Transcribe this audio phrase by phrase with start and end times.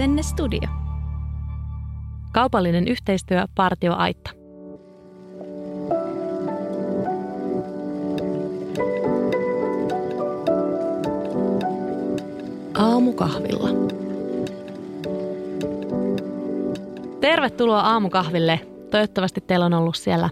[0.00, 0.68] Asenne Studio.
[2.32, 4.30] Kaupallinen yhteistyö Partio Aitta.
[12.74, 13.68] Aamukahvilla.
[17.20, 18.60] Tervetuloa aamukahville.
[18.90, 20.30] Toivottavasti teillä on ollut siellä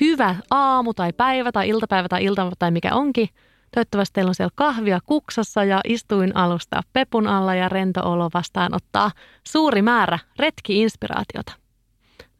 [0.00, 3.28] hyvä aamu tai päivä tai iltapäivä tai ilta tai mikä onkin.
[3.74, 9.10] Toivottavasti teillä on siellä kahvia kuksassa ja istuin alusta pepun alla ja rento olo vastaanottaa
[9.48, 11.52] suuri määrä retki-inspiraatiota.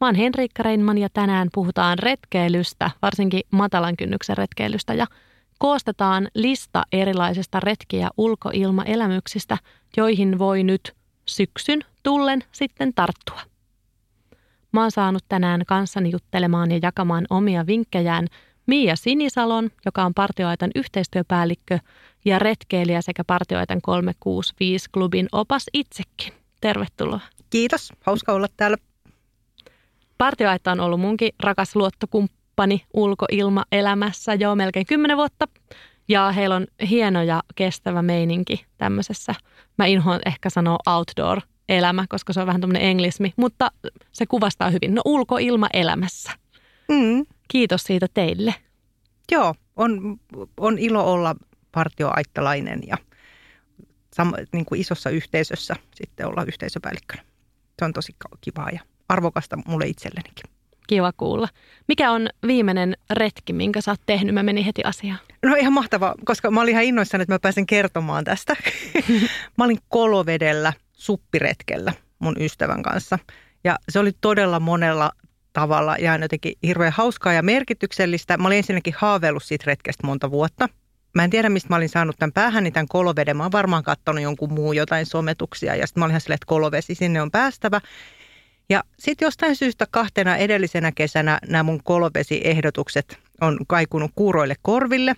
[0.00, 5.06] Mä oon Henriikka Reinman ja tänään puhutaan retkeilystä, varsinkin matalan kynnyksen retkeilystä ja
[5.58, 9.58] koostetaan lista erilaisista retki- ja ulkoilmaelämyksistä,
[9.96, 10.92] joihin voi nyt
[11.28, 13.40] syksyn tullen sitten tarttua.
[14.72, 18.26] Mä oon saanut tänään kanssani juttelemaan ja jakamaan omia vinkkejään
[18.66, 21.78] Mia Sinisalon, joka on Partioaitan yhteistyöpäällikkö
[22.24, 26.32] ja retkeilijä sekä Partioaitan 365-klubin opas itsekin.
[26.60, 27.20] Tervetuloa.
[27.50, 28.76] Kiitos, hauska olla täällä.
[30.18, 35.48] Partioaitta on ollut munkin rakas luottokumppani ulkoilmaelämässä jo melkein kymmenen vuotta.
[36.08, 39.34] Ja heillä on hieno ja kestävä meininki tämmöisessä,
[39.78, 43.70] mä inhoan ehkä sanoa outdoor elämä, koska se on vähän tämmöinen englismi, mutta
[44.12, 44.94] se kuvastaa hyvin.
[44.94, 46.32] No ulkoilma elämässä.
[46.88, 47.26] Mm.
[47.52, 48.54] Kiitos siitä teille.
[49.32, 50.20] Joo, on,
[50.56, 51.34] on ilo olla
[51.72, 52.96] partioaittalainen ja
[54.14, 57.22] sam, niin kuin isossa yhteisössä sitten olla yhteisöpäällikkönä.
[57.78, 60.50] Se on tosi kivaa ja arvokasta mulle itsellenikin.
[60.86, 61.48] Kiva kuulla.
[61.88, 64.34] Mikä on viimeinen retki, minkä sä oot tehnyt?
[64.34, 65.18] Mä menin heti asiaan.
[65.42, 68.56] No ihan mahtava, koska mä olin ihan innoissani, että mä pääsen kertomaan tästä.
[69.58, 73.18] mä olin Kolovedellä suppiretkellä mun ystävän kanssa.
[73.64, 75.12] Ja se oli todella monella
[75.52, 78.36] tavalla ja jotenkin hirveän hauskaa ja merkityksellistä.
[78.36, 80.68] Mä olin ensinnäkin haaveillut siitä retkestä monta vuotta.
[81.14, 83.36] Mä en tiedä, mistä mä olin saanut tämän päähän, niin tämän koloveden.
[83.36, 86.46] Mä oon varmaan katsonut jonkun muu jotain sometuksia ja sitten mä olin ihan silleen, että
[86.46, 87.80] kolovesi, sinne on päästävä.
[88.68, 95.14] Ja sitten jostain syystä kahtena edellisenä kesänä nämä mun kolovesiehdotukset on kaikunut kuuroille korville.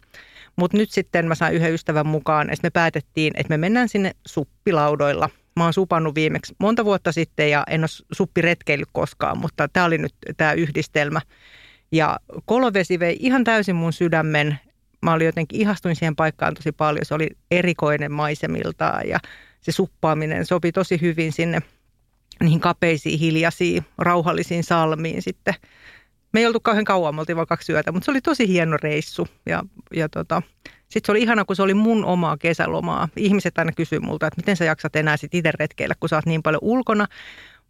[0.57, 4.13] Mutta nyt sitten mä sain yhden ystävän mukaan, että me päätettiin, että me mennään sinne
[4.27, 9.87] suppilaudoilla– Mä oon supannut viimeksi monta vuotta sitten ja en ole suppiretkeillyt koskaan, mutta tämä
[9.87, 11.21] oli nyt tämä yhdistelmä.
[11.93, 14.59] Ja kolovesi vei ihan täysin mun sydämen.
[15.03, 17.05] Mä olin jotenkin, ihastuin siihen paikkaan tosi paljon.
[17.05, 19.19] Se oli erikoinen maisemiltaan ja
[19.61, 21.63] se suppaaminen sopi tosi hyvin sinne
[22.41, 25.55] niihin kapeisiin, hiljaisiin, rauhallisiin salmiin sitten.
[26.33, 28.77] Me ei oltu kauhean kauan, me oltiin vain kaksi yötä, mutta se oli tosi hieno
[28.83, 29.29] reissu.
[29.47, 29.63] Ja,
[29.95, 30.43] ja tota,
[30.89, 33.09] sitten se oli ihana, kun se oli mun omaa kesälomaa.
[33.17, 36.27] Ihmiset aina kysyy multa, että miten sä jaksat enää sit itse retkeillä, kun sä oot
[36.27, 37.07] niin paljon ulkona.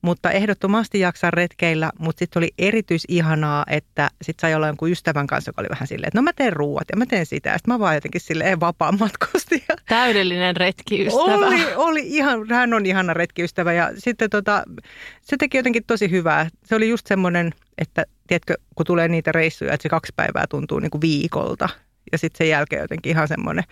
[0.03, 5.49] Mutta ehdottomasti jaksaa retkeillä, mutta sitten oli erityisihanaa, että sitten sai olla jonkun ystävän kanssa,
[5.49, 7.51] joka oli vähän silleen, että no mä teen ruuat ja mä teen sitä.
[7.51, 9.65] Ja sitten mä vaan jotenkin silleen vapaa matkusti.
[9.89, 11.47] Täydellinen retkiystävä.
[11.47, 14.63] Oli, oli ihan, hän on ihana retkiystävä ja sitten tota,
[15.21, 16.49] se teki jotenkin tosi hyvää.
[16.65, 20.79] Se oli just semmoinen, että tiedätkö, kun tulee niitä reissuja, että se kaksi päivää tuntuu
[20.79, 21.69] niin kuin viikolta
[22.13, 23.65] ja sitten sen jälkeen jotenkin ihan semmoinen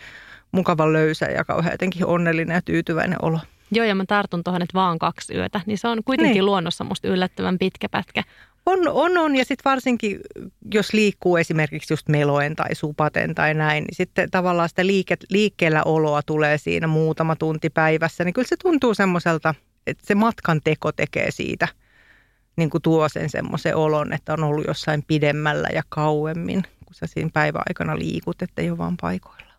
[0.53, 3.39] mukava löysä ja kauhean jotenkin onnellinen ja tyytyväinen olo.
[3.71, 6.47] Joo, ja mä tartun tuohon, että vaan kaksi yötä, niin se on kuitenkin niin.
[6.47, 8.23] luonnossa musta yllättävän pitkä pätkä.
[8.67, 9.37] On, on, on.
[9.37, 10.21] Ja sitten varsinkin,
[10.75, 15.83] jos liikkuu esimerkiksi just meloen tai supaten tai näin, niin sitten tavallaan sitä liike, liikkeellä
[15.85, 18.25] oloa tulee siinä muutama tunti päivässä.
[18.25, 19.55] Niin kyllä se tuntuu semmoiselta,
[19.87, 21.69] että se matkan teko tekee siitä,
[22.57, 27.15] niin kuin tuo sen semmoisen olon, että on ollut jossain pidemmällä ja kauemmin kun sä
[27.15, 29.53] siinä päiväaikana liikut, ettei ole vaan paikoilla.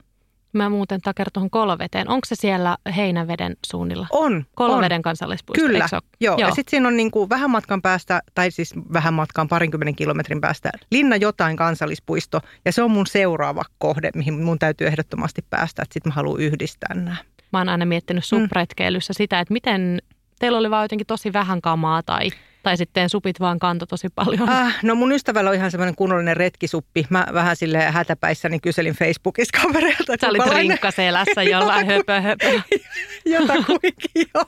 [0.53, 2.09] Mä muuten taker tuohon Koloveteen.
[2.09, 4.07] Onko se siellä Heinäveden suunnilla?
[4.11, 4.45] On.
[4.55, 5.01] Koloveden on.
[5.01, 6.01] kansallispuisto, Kyllä, joo.
[6.19, 6.37] joo.
[6.37, 10.41] Ja sitten siinä on niin kuin vähän matkan päästä, tai siis vähän matkan parinkymmenen kilometrin
[10.41, 12.41] päästä, Linna jotain kansallispuisto.
[12.65, 15.81] Ja se on mun seuraava kohde, mihin mun täytyy ehdottomasti päästä.
[15.81, 17.15] Että sitten mä haluan yhdistää nämä.
[17.53, 19.17] Mä oon aina miettinyt suppretkeilyssä mm.
[19.17, 20.01] sitä, että miten
[20.39, 22.29] teillä oli vaan jotenkin tosi vähän kamaa tai
[22.63, 24.49] tai sitten supit vaan kanto tosi paljon.
[24.49, 27.05] Äh, no mun ystävällä on ihan semmoinen kunnollinen retkisuppi.
[27.09, 30.13] Mä vähän sille hätäpäissäni kyselin Facebookissa kavereilta.
[30.21, 32.61] Sä olit rinkkaselässä jollain höpö höpö.
[33.25, 34.45] Jotakuinkin joo.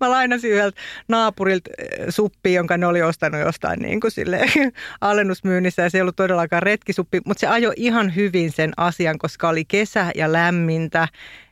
[0.00, 4.40] Mä lainasin yhdeltä naapurilta eh, suppi, jonka ne oli ostanut jostain niin kuin sille
[5.00, 9.48] alennusmyynnissä ja se ei ollut todellakaan retkisuppi, mutta se ajoi ihan hyvin sen asian, koska
[9.48, 11.08] oli kesä ja lämmintä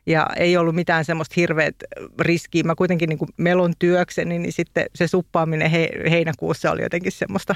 [0.07, 1.75] ja ei ollut mitään semmoista hirveät
[2.19, 2.63] riskiä.
[2.63, 7.55] Mä kuitenkin niin kuin melon työkseni, niin sitten se suppaaminen he, heinäkuussa oli jotenkin semmoista,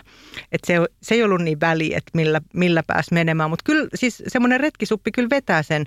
[0.51, 3.49] että se, se ei ollut niin väliä, että millä, millä pääsi menemään.
[3.49, 5.85] Mutta kyllä siis semmoinen retkisuppi kyllä vetää sen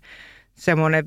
[0.54, 1.06] semmoinen 50-60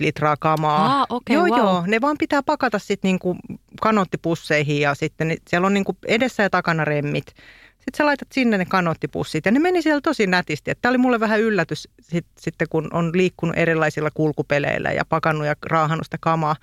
[0.00, 1.00] litraa kamaa.
[1.00, 1.58] Ah, okay, joo, wow.
[1.58, 1.84] joo.
[1.86, 3.36] Ne vaan pitää pakata sitten niinku
[3.80, 7.26] kanottipusseihin ja sitten siellä on niinku edessä ja takana remmit.
[7.68, 10.72] Sitten sä laitat sinne ne kanottipussit ja ne meni siellä tosi nätisti.
[10.82, 15.54] Tämä oli mulle vähän yllätys sit, sitten, kun on liikkunut erilaisilla kulkupeleillä ja pakannut ja
[15.66, 16.56] raahannut sitä kamaa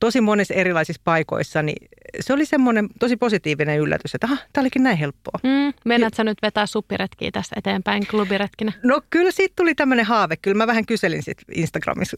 [0.00, 1.88] tosi monissa erilaisissa paikoissa, niin
[2.20, 5.38] se oli semmoinen tosi positiivinen yllätys, että aha, tämä olikin näin helppoa.
[5.42, 8.72] Mm, Mennät sä nyt vetää suppiretkiä tästä eteenpäin klubiretkinä?
[8.82, 10.36] No kyllä siitä tuli tämmöinen haave.
[10.36, 12.16] Kyllä mä vähän kyselin sit Instagramissa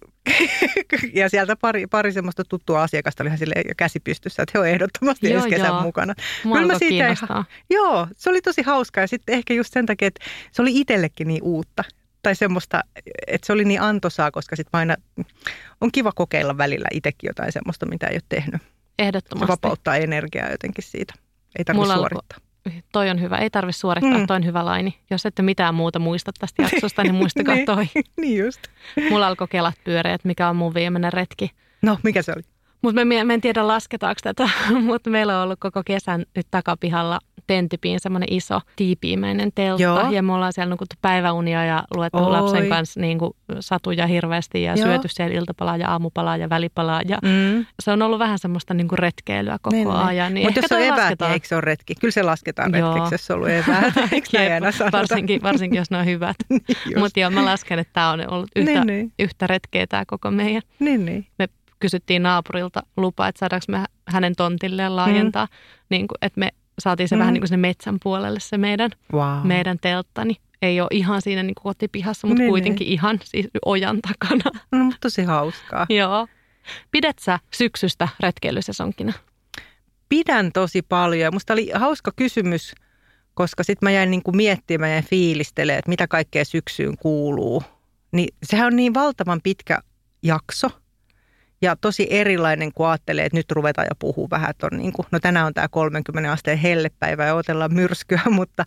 [1.14, 4.58] ja sieltä pari, pari semmoista tuttua asiakasta oli ihan silleen jo käsi pystyssä, että he
[4.58, 5.82] on ehdottomasti Joo, ensi kesän joo.
[5.82, 6.14] mukana.
[6.44, 7.44] Mua Kyllä mä siitä kiinnostaa.
[7.70, 11.28] Joo, se oli tosi hauskaa ja sitten ehkä just sen takia, että se oli itsellekin
[11.28, 11.84] niin uutta.
[12.23, 12.81] Tai semmoista,
[13.26, 14.94] että se oli niin antoisaa, koska sitten aina
[15.81, 18.62] on kiva kokeilla välillä itsekin jotain semmoista, mitä ei ole tehnyt.
[18.62, 18.69] Se
[18.99, 19.49] Ehdottomasti.
[19.53, 21.15] vapauttaa energiaa jotenkin siitä.
[21.59, 22.38] Ei tarvitse suorittaa.
[22.93, 23.37] Toi on hyvä.
[23.37, 24.20] Ei tarvitse suorittaa, Mm.
[24.20, 24.26] mm.
[24.26, 24.99] toi on hyvä laini.
[25.11, 27.67] Jos ette mitään muuta muista tästä jaksosta, niin muistakaa Niin.
[27.67, 27.87] toi.
[28.21, 28.61] niin just.
[29.11, 31.50] Mulla alkoi kelat pyöreä, että mikä on mun viimeinen retki.
[31.82, 32.43] No, mikä se oli?
[32.82, 34.49] Mutta me, me en tiedä lasketaanko tätä,
[34.87, 37.19] mutta meillä on ollut koko kesän nyt takapihalla
[37.49, 39.83] Tentipiin semmoinen iso tiipiimäinen teltta.
[39.83, 40.11] Joo.
[40.11, 42.31] Ja me ollaan siellä nukuttu päiväunia ja luettu Oi.
[42.31, 43.31] lapsen kanssa niin kuin
[43.61, 44.87] satuja hirveästi ja Joo.
[44.87, 47.00] syöty siellä iltapalaa ja aamupalaa ja välipalaa.
[47.09, 47.67] Ja Mm.
[47.83, 49.97] se on ollut vähän semmoista niin kuin retkeilyä koko Niin, niin.
[49.97, 50.35] ajan.
[50.35, 51.29] Niin Mutta jos on eväät, lasketaan.
[51.31, 51.95] niin eikö se ole retki?
[52.00, 52.95] Kyllä se lasketaan Joo.
[52.95, 53.95] retkiksi, jos on ollut eväät.
[54.93, 56.37] Varsinkin, varsinkin, jos ne on hyvät.
[56.69, 56.97] Just.
[56.97, 59.12] Mutta joo, mä lasken, että tämä on ollut yhtä, Niin, niin.
[59.19, 60.62] yhtä retkeä tämä koko meidän.
[60.79, 61.27] Niin, niin.
[61.39, 61.49] Me
[61.81, 65.45] kysyttiin naapurilta lupaa, että saadaanko me hänen tontilleen laajentaa.
[65.47, 65.50] Mm.
[65.91, 67.20] Niin kuin, että me saatiin se Mm.
[67.20, 69.46] vähän niin kuin sinne metsän puolelle se meidän, Wow.
[69.46, 70.25] meidän teltta.
[70.25, 74.60] Niin ei ole ihan siinä niin kuin kotipihassa, mutta Niin, kuitenkin ihan siis ojan takana.
[74.72, 75.86] No, mutta tosi hauskaa.
[76.00, 76.28] joo.
[76.90, 79.12] Pidät sä syksystä retkeilysesonkina?
[80.08, 81.22] Pidän tosi paljon.
[81.25, 82.75] ja Musta oli hauska kysymys,
[83.34, 87.62] koska sitten mä jäin niinku miettimään ja fiilistelemään, että mitä kaikkea syksyyn kuuluu.
[88.12, 89.78] Niin sehän on niin valtavan pitkä
[90.22, 90.70] jakso
[91.62, 95.06] ja tosi erilainen, kun ajattelee, että nyt ruvetaan jo puhua vähän, että on niin kuin,
[95.10, 98.64] no tänään on tämä 30 asteen hellepäivä ja otellaan myrskyä, mutta,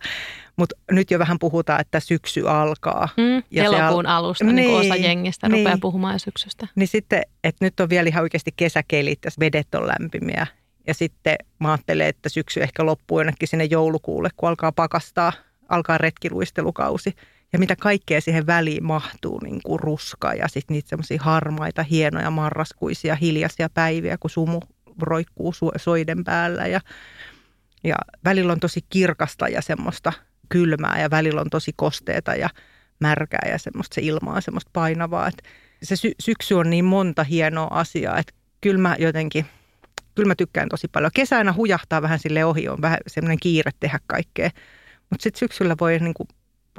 [0.56, 3.08] mutta nyt jo vähän puhutaan, että syksy alkaa.
[3.16, 5.58] Mm, Ja se elokuun alusta niin, Niin, osa jengistä niin.
[5.58, 6.66] rupeaa puhumaan syksystä.
[6.74, 10.46] Niin sitten, että nyt on vielä ihan oikeasti kesäkelit ja vedet on lämpimiä.
[10.86, 15.32] Ja sitten mä ajattelen, että syksy ehkä loppuu jonnekin sinne joulukuulle, kun alkaa pakastaa,
[15.68, 17.14] alkaa retkiluistelukausi.
[17.52, 22.30] Ja mitä kaikkea siihen väliin mahtuu, niin kuin ruska ja sitten niitä semmoisia harmaita, hienoja
[22.30, 24.60] marraskuisia, hiljaisia päiviä, kun sumu
[25.02, 26.66] roikkuu soiden päällä.
[26.66, 26.80] Ja,
[27.84, 30.12] ja välillä on tosi kirkasta ja semmoista
[30.48, 32.48] kylmää ja välillä on tosi kosteeta ja
[33.00, 35.28] märkää ja semmoista se ilma on semmoista painavaa.
[35.28, 35.42] Et
[35.82, 39.46] se sy- syksy on niin monta hienoa asiaa, että kyllä mä jotenkin,
[40.14, 41.10] kyllä mä tykkään tosi paljon.
[41.14, 44.50] Kesänä hujahtaa vähän sille ohi, on vähän semmoinen kiire tehdä kaikkea.
[45.10, 46.28] Mutta sitten syksyllä voi niinku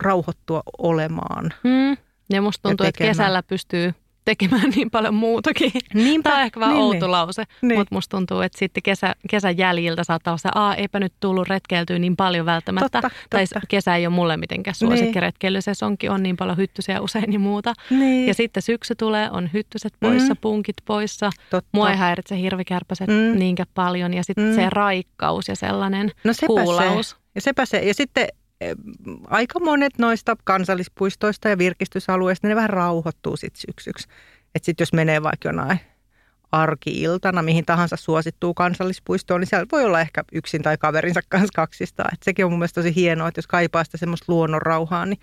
[0.01, 1.54] rauhoittua olemaan.
[1.63, 1.98] Mm.
[2.34, 3.16] Ja musta tuntuu, että tekemään.
[3.16, 3.94] kesällä pystyy
[4.25, 5.72] tekemään niin paljon muutakin.
[5.94, 7.12] Niinpä, Tämä on ehkä vähän niin, outo niin.
[7.12, 7.80] lause, Niin.
[7.80, 11.48] mutta musta tuntuu, että sitten kesä, kesän jäljiltä saattaa olla se, aa, eipä nyt tullut
[11.48, 13.01] retkeiltyä niin paljon välttämättä.
[13.01, 13.68] Totta, Tai totta.
[13.68, 17.74] kesä ei ole mulle mitenkään suosikkiretkeily, se onkin on niin paljon hyttysiä usein ja muuta.
[17.90, 20.38] Niin, Ja sitten syksy tulee, on hyttyset poissa, Mm.
[20.42, 21.30] punkit poissa.
[21.50, 21.69] totta.
[21.74, 23.40] Mua ei häiritse hirvikärpäset Mm.
[23.40, 24.13] niinkään paljon.
[24.13, 24.56] Ja sitten Mm.
[24.56, 27.10] se raikkaus ja sellainen no kuulaus.
[27.10, 27.16] Se.
[27.36, 27.78] Ja sepä se.
[27.80, 28.28] Ja sitten
[29.30, 34.07] aika monet noista kansallispuistoista ja virkistysalueista, ne vähän rauhoittuu sitten syksyksi.
[34.56, 35.80] Että sitten jos menee vaikka jonain
[36.51, 42.04] arki-iltana, mihin tahansa suosittuu kansallispuistoon, niin siellä voi olla ehkä yksin tai kaverinsa kanssa kaksista.
[42.13, 45.19] Et sekin on mun mielestä tosi hienoa, että jos kaipaa sitä semmoista luonnon rauhaa, niin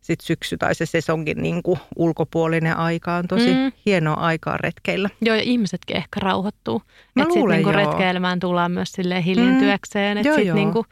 [0.00, 3.56] sitten syksy tai se sesonkin niin kuin ulkopuolinen aika on tosi Mm.
[3.60, 3.72] mm.
[3.86, 5.10] hienoa aikaa retkeillä.
[5.20, 6.78] Joo, ja ihmisetkin ehkä rauhoittuu.
[6.78, 7.72] Mä Että sitten luulen, joo.
[7.72, 10.18] retkeilemään tullaan myös silleen hiljentyäkseen.
[10.18, 10.86] Että Joo, sitten niinku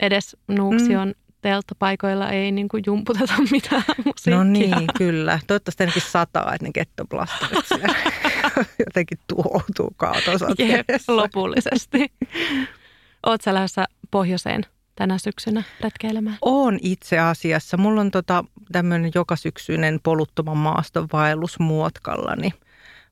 [0.00, 1.14] edes Nuuksion Mm.
[1.40, 4.36] Telttapaikoilla ei niinku jumputeta mitään musiikkia.
[4.36, 5.40] No niin, kyllä.
[5.46, 7.66] Toivottavasti ainakin sataa, että ne kettoplasterit
[8.86, 10.76] jotenkin tuhoutuu kaatosateessa.
[10.76, 12.12] Jep, lopullisesti.
[13.26, 14.66] Oot sä lähdössä pohjoiseen
[14.96, 16.38] tänä syksynä retkeilemään?
[16.42, 17.76] On itse asiassa.
[17.76, 22.52] Mulla on tota, tämmöinen joka syksyinen poluttoman maaston vaellus Muotkalla, niin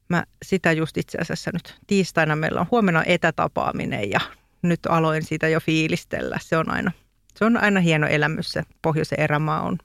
[0.08, 4.20] mä sitä just itse asiassa nyt tiistaina meillä on huomenna etätapaaminen ja
[4.62, 6.38] nyt aloin siitä jo fiilistellä.
[6.42, 6.92] Se on aina,
[7.36, 8.52] se on aina hieno elämys.
[8.52, 9.78] Se pohjoisen erämaa on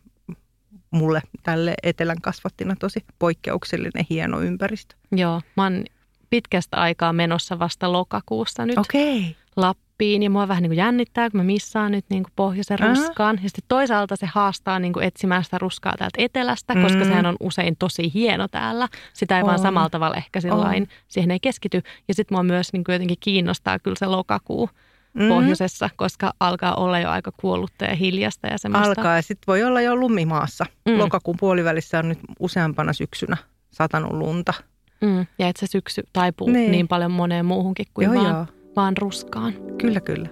[0.91, 4.95] mulle tälle etelän kasvattina tosi poikkeuksellinen hieno ympäristö.
[5.11, 5.83] Joo, mä oon
[6.29, 9.19] pitkästä aikaa menossa vasta lokakuussa nyt Okei.
[9.19, 9.33] Okay.
[9.55, 12.93] Lappiin ja mua vähän niin kuin jännittää, kun mä missaan nyt niin kuin pohjoisen Aha.
[12.93, 13.35] ruskaan.
[13.43, 17.05] Ja sitten toisaalta se haastaa niin kuin etsimään sitä ruskaa täältä etelästä, koska Mm.
[17.05, 18.87] sehän on usein tosi hieno täällä.
[19.13, 19.59] Sitä ei vaan On.
[19.61, 21.81] samalla tavalla ehkä sillain, siihen ei keskity.
[22.07, 24.69] Ja sitten mua myös niin kuin jotenkin kiinnostaa kyllä se lokakuu
[25.13, 25.27] Mm.
[25.27, 28.89] pohjoisessa, koska alkaa olla jo aika kuollutta ja hiljasta ja semmoista.
[28.89, 30.65] Alkaa ja sitten voi olla jo lumimaassa.
[30.89, 30.97] Mm.
[30.99, 33.37] Lokakuun puolivälissä on nyt useampana syksynä
[33.71, 34.53] satanut lunta.
[35.01, 36.53] Mm, ja että se syksy taipuu niin.
[36.57, 36.71] Niin.
[36.71, 38.45] niin paljon moneen muuhunkin kuin Joo, vaan, joo.
[38.75, 39.53] vaan ruskaan.
[39.77, 40.29] Kyllä, kyllä.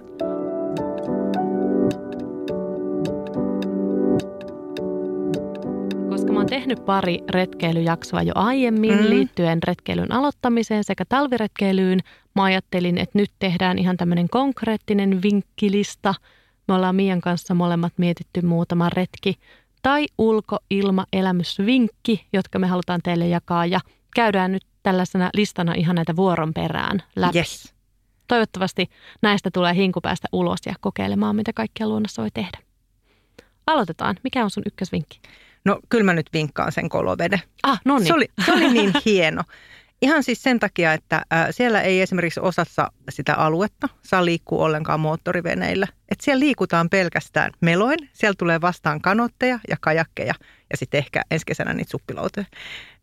[6.10, 9.10] Koska mä oon tehnyt pari retkeilyjaksoa jo aiemmin Mm.
[9.10, 12.00] liittyen retkeilyn aloittamiseen sekä talviretkeilyyn.
[12.34, 16.14] Mä ajattelin, että nyt tehdään ihan tämmöinen konkreettinen vinkkilista.
[16.68, 19.34] Me ollaan Mian kanssa molemmat mietitty muutama retki
[19.82, 23.80] tai ulkoilmaelämysvinkki, jotka me halutaan teille jakaa ja
[24.14, 27.38] käydään nyt tällaisena listana ihan näitä vuoron perään läpi.
[27.38, 27.74] Yes.
[28.28, 28.90] Toivottavasti
[29.22, 32.58] näistä tulee hinku päästä ulos ja kokeilemaan, mitä kaikkea luonnossa voi tehdä.
[33.66, 34.16] Aloitetaan.
[34.24, 35.20] Mikä on sun ykkösvinkki?
[35.64, 37.40] No kyllä mä nyt vinkkaan sen koloveden.
[37.62, 38.06] Ah, no niin.
[38.06, 39.42] Se oli, se oli niin hieno.
[40.02, 45.00] Ihan siis sen takia, että äh, siellä ei esimerkiksi osassa sitä aluetta saa liikkua ollenkaan
[45.00, 45.86] moottoriveneillä.
[46.08, 47.98] Että siellä liikutaan pelkästään meloin.
[48.12, 50.34] Siellä tulee vastaan kanotteja ja kajakkeja
[50.70, 52.46] ja sitten ehkä ensi kesänä niitä suppilautoja.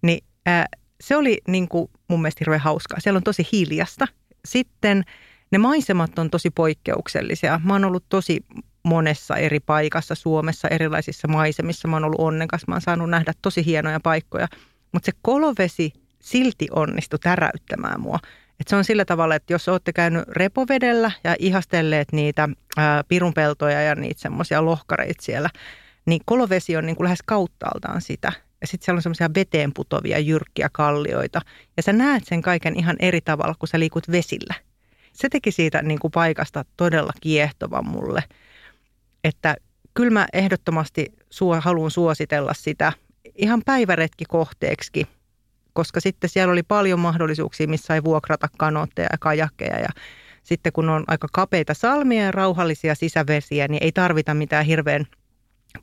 [0.01, 0.65] Niin äh,
[1.01, 2.99] se oli niin kuin mun mielestä hirveän hauskaa.
[2.99, 4.07] Siellä on tosi hiljasta.
[4.45, 5.03] Sitten
[5.51, 7.61] ne maisemat on tosi poikkeuksellisia.
[7.63, 8.45] Mä oon ollut tosi
[8.83, 11.87] monessa eri paikassa Suomessa, erilaisissa maisemissa.
[11.87, 14.47] Mä oon ollut onnekas, mä oon saanut nähdä tosi hienoja paikkoja.
[14.91, 18.19] Mutta se kolovesi silti onnistui täräyttämään mua.
[18.59, 23.81] Et se on sillä tavalla, että jos olette käynyt repovedellä ja ihastelleet niitä ää, pirunpeltoja
[23.81, 25.49] ja niitä semmoisia lohkareita siellä,
[26.05, 28.31] niin kolovesi on niin kuin lähes kauttaaltaan sitä.
[28.61, 31.41] Ja sitten siellä on semmoisia veteen putovia jyrkkiä kallioita.
[31.77, 34.53] Ja sä näet sen kaiken ihan eri tavalla, kun sä liikut vesillä.
[35.13, 38.23] Se teki siitä niin kuin paikasta todella kiehtovan mulle.
[39.23, 39.55] Että
[39.93, 42.93] kyllä mä ehdottomasti suo, haluan suositella sitä
[43.35, 45.07] ihan päiväretkikohteeksi,
[45.77, 49.89] koska sitten siellä oli paljon mahdollisuuksia, missä sai vuokrata kanotteja ja kajakkeja ja
[50.43, 55.05] sitten kun on aika kapeita salmia ja rauhallisia sisävesiä, niin ei tarvita mitään hirveän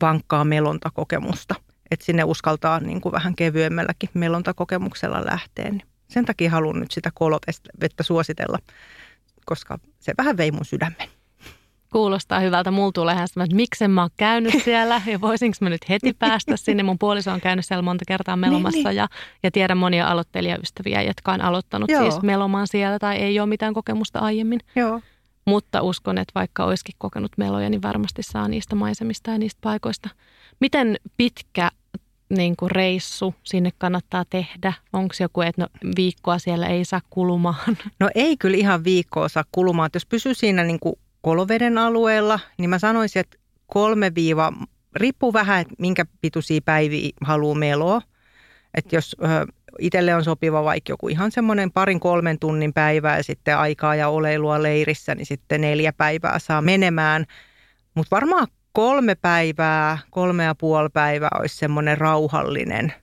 [0.01, 1.55] vankkaa melontakokemusta.
[1.91, 5.71] Että sinne uskaltaa niin kuin vähän kevyemmälläkin melontakokemuksella lähteä.
[5.71, 8.59] Niin sen takia haluan nyt sitä kolovettä suositella,
[9.47, 11.09] koska se vähän vei mun sydämen.
[11.95, 12.71] Kuulostaa hyvältä.
[12.71, 16.57] Mulla tulee ihan että miksen mä oon käynyt siellä ja voisinko mä nyt heti päästä
[16.57, 16.83] sinne.
[16.83, 18.97] Mun puoliso on käynyt siellä monta kertaa melomassa Niin, niin.
[18.97, 19.09] ja,
[19.43, 22.03] ja tiedän monia aloittelijaystäviä, jotka on aloittanut Joo.
[22.03, 24.61] siis melomaan siellä tai ei ole mitään kokemusta aiemmin.
[24.77, 25.01] Joo.
[25.45, 30.09] Mutta uskon, että vaikka olisikin kokenut meloja, niin varmasti saa niistä maisemista ja niistä paikoista.
[30.61, 31.71] Miten pitkä
[32.29, 34.73] niin kuin reissu sinne kannattaa tehdä?
[34.93, 37.77] Onko joku, että no, viikkoa siellä ei saa kulumaan?
[38.01, 39.87] No ei kyllä ihan viikkoa saa kulumaan.
[39.87, 40.95] Että jos pysyy siinä niin kuin
[41.25, 44.53] koloveden alueella, niin mä sanoisin, että kolme viiva,
[44.97, 48.03] riippuu vähän, että minkä pituisia päiviä haluaa meloa.
[48.75, 49.17] Että jos
[49.79, 54.09] itselle on sopiva vaikka joku ihan semmoinen parin kolmen tunnin päivää ja sitten aikaa ja
[54.09, 57.25] oleilua leirissä, niin sitten neljä päivää saa menemään.
[57.95, 62.95] Mutta varmaan kolme päivää, kolme ja puoli päivää olisi semmoinen rauhallinen.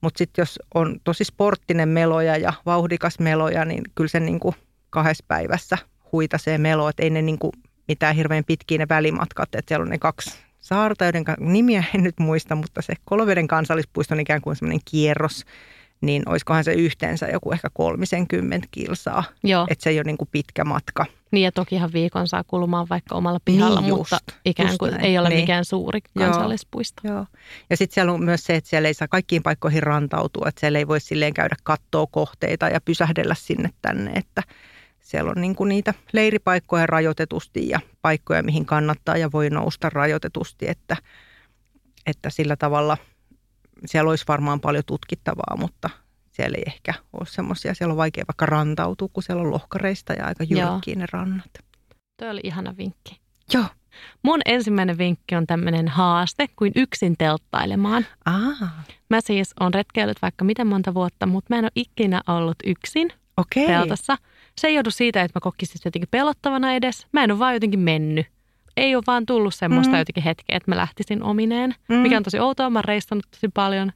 [0.00, 4.54] Mutta sitten jos on tosi sporttinen meloja ja vauhdikas meloja, niin kyllä se niinku
[4.90, 5.78] kahdessa päivässä
[6.12, 6.88] huitasee melo.
[6.88, 7.52] Että ei ne niinku
[7.88, 9.48] mitään hirveän pitkiä ne välimatkat.
[9.54, 14.14] Että siellä on ne kaksi saarta, joiden nimiä en nyt muista, mutta se Koloveden kansallispuisto
[14.14, 15.44] on ikään kuin semmoinen kierros.
[16.00, 19.24] Niin olisikohan se yhteensä joku ehkä 30 kilsaa.
[19.44, 21.04] Joo, Että se ei ole niinku pitkä matka.
[21.30, 24.90] niin ja tokihan viikon saa kulumaan vaikka omalla pihalla, Niin mutta just, ikään just kuin
[24.90, 25.04] näin.
[25.04, 25.40] ei ole Niin.
[25.40, 26.24] mikään suuri Joo.
[26.24, 27.02] kansallispuisto.
[27.04, 27.26] Joo.
[27.70, 30.78] Ja sitten siellä on myös se, että siellä ei saa kaikkiin paikkoihin rantautua, että siellä
[30.78, 34.42] ei voi silleen käydä kattoo kohteita ja pysähdellä sinne tänne, että
[35.00, 40.96] siellä on niinku niitä leiripaikkoja rajoitetusti ja paikkoja, mihin kannattaa ja voi nousta rajoitetusti, että,
[42.06, 42.96] että sillä tavalla
[43.86, 45.90] siellä olisi varmaan paljon tutkittavaa, mutta
[46.30, 50.26] siellä ei ehkä ole semmoisia, siellä on vaikea vaikka rantautua, kun siellä on lohkareista ja
[50.26, 51.50] aika jyrkkiä ne rannat.
[52.16, 53.20] Toi oli ihana vinkki.
[53.54, 53.64] Joo.
[54.22, 58.06] Mun ensimmäinen vinkki on tämmöinen haaste kuin yksin telttailemaan.
[58.24, 62.56] Ah, Mä siis on retkeillyt vaikka miten monta vuotta, mutta mä en ole ikinä ollut
[62.66, 63.66] yksin okei.
[63.66, 64.18] teltassa.
[64.58, 67.06] Se ei joudu siitä, että mä kokisin sitä jotenkin pelottavana edes.
[67.12, 68.26] Mä en ole vaan jotenkin mennyt.
[68.76, 69.98] Ei ole vaan tullut semmoista Mm.
[69.98, 71.74] jotenkin hetkeä, että mä lähtisin omineen.
[71.88, 71.96] Mm.
[71.96, 72.70] Mikä on tosi outoa.
[72.70, 73.92] Mä oon reissannut tosi paljon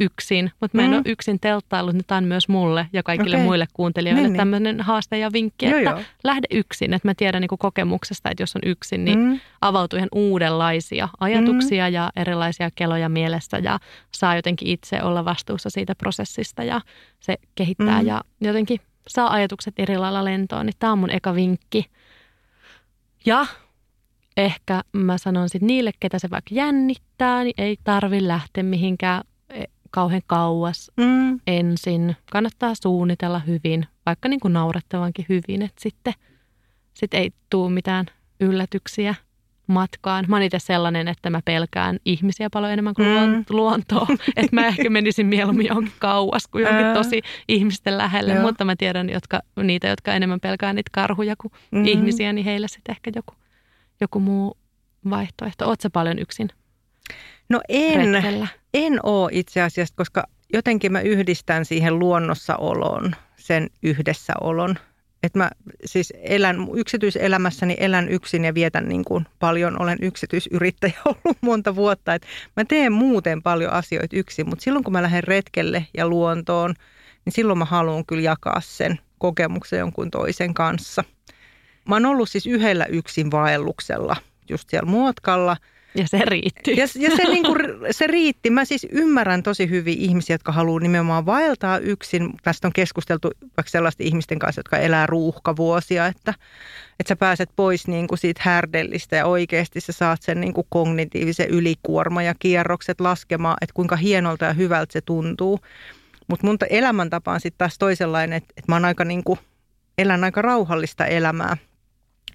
[0.00, 0.94] yksin, mutta mä en Mm.
[0.96, 1.94] ole yksin telttaillut.
[1.94, 3.46] Nyt on myös mulle ja kaikille Okei.
[3.46, 4.36] muille kuuntelijoille Niin, niin.
[4.38, 6.00] tämmöinen haaste ja vinkki, Joo, että joo.
[6.24, 6.94] lähde yksin.
[6.94, 9.40] Että mä tiedän niin kokemuksesta, että jos on yksin, niin Mm.
[9.60, 13.78] avautuu ihan uudenlaisia ajatuksia ja erilaisia keloja mielessä ja
[14.14, 16.80] saa jotenkin itse olla vastuussa siitä prosessista ja
[17.20, 18.06] se kehittää Mm.
[18.08, 20.66] ja jotenkin saa ajatukset eri lailla lentoon.
[20.66, 21.86] Niin tämä on mun eka vinkki.
[23.26, 23.46] Ja
[24.36, 29.68] ehkä mä sanon sitten niille, ketä se vaikka jännittää, niin ei tarvi lähteä mihinkään eh,
[29.90, 31.40] kauhean kauas Mm.
[31.46, 32.16] ensin.
[32.32, 36.12] Kannattaa suunnitella hyvin, vaikka niin kuin naurettavankin hyvin, että sitten
[36.94, 38.06] sit ei tule mitään
[38.40, 39.14] yllätyksiä
[39.66, 40.24] matkaan.
[40.28, 43.44] Mä oon itse sellainen, että mä pelkään ihmisiä paljon enemmän kuin Mm.
[43.50, 44.06] luontoa.
[44.36, 46.94] että mä ehkä menisin mieluummin johonkin kauas kuin johonkin Ää.
[46.94, 48.32] tosi ihmisten lähelle.
[48.32, 48.42] Joo.
[48.42, 51.84] Mutta mä tiedän jotka, niitä, jotka enemmän pelkää niitä karhuja kuin Mm.
[51.84, 53.34] ihmisiä, niin heille sitten ehkä joku,
[54.00, 54.56] joku muu
[55.10, 55.66] vaihtoehto.
[55.68, 56.48] Oot sä paljon yksin?
[57.48, 58.46] No en, retkellä?
[58.74, 64.76] en ole itse asiassa, koska jotenkin mä yhdistän siihen luonnossa oloon sen yhdessäolon.
[65.24, 65.50] Että mä
[65.84, 72.14] siis elän yksityiselämässäni elän yksin ja vietän niin kuin paljon, olen yksityisyrittäjä ollut monta vuotta.
[72.14, 76.74] että mä teen muuten paljon asioita yksin, mutta silloin kun mä lähden retkelle ja luontoon,
[77.24, 81.04] niin silloin mä haluan kyllä jakaa sen kokemuksen jonkun toisen kanssa.
[81.88, 84.16] Mä oon ollut siis yhdellä yksin vaelluksella
[84.48, 85.56] just siellä Muotkalla–
[85.94, 86.76] ja se riitti.
[86.76, 87.58] Ja, ja se, niin kuin,
[87.90, 88.50] se riitti.
[88.50, 92.30] Mä siis ymmärrän tosi hyvin ihmisiä, jotka haluaa nimenomaan vaeltaa yksin.
[92.42, 96.34] Tästä on keskusteltu vaikka sellaisten ihmisten kanssa, jotka elää ruuhkavuosia, että,
[97.00, 100.66] että sä pääset pois niin kuin siitä härdellistä ja oikeasti sä saat sen niin kuin
[100.68, 105.60] kognitiivisen ylikuorma ja kierrokset laskemaan, että kuinka hienolta ja hyvältä se tuntuu.
[106.28, 109.38] Mutta mun elämäntapa on sitten taas toisenlainen, että, että mä oon aika niin kuin,
[109.98, 111.56] elän aika rauhallista elämää.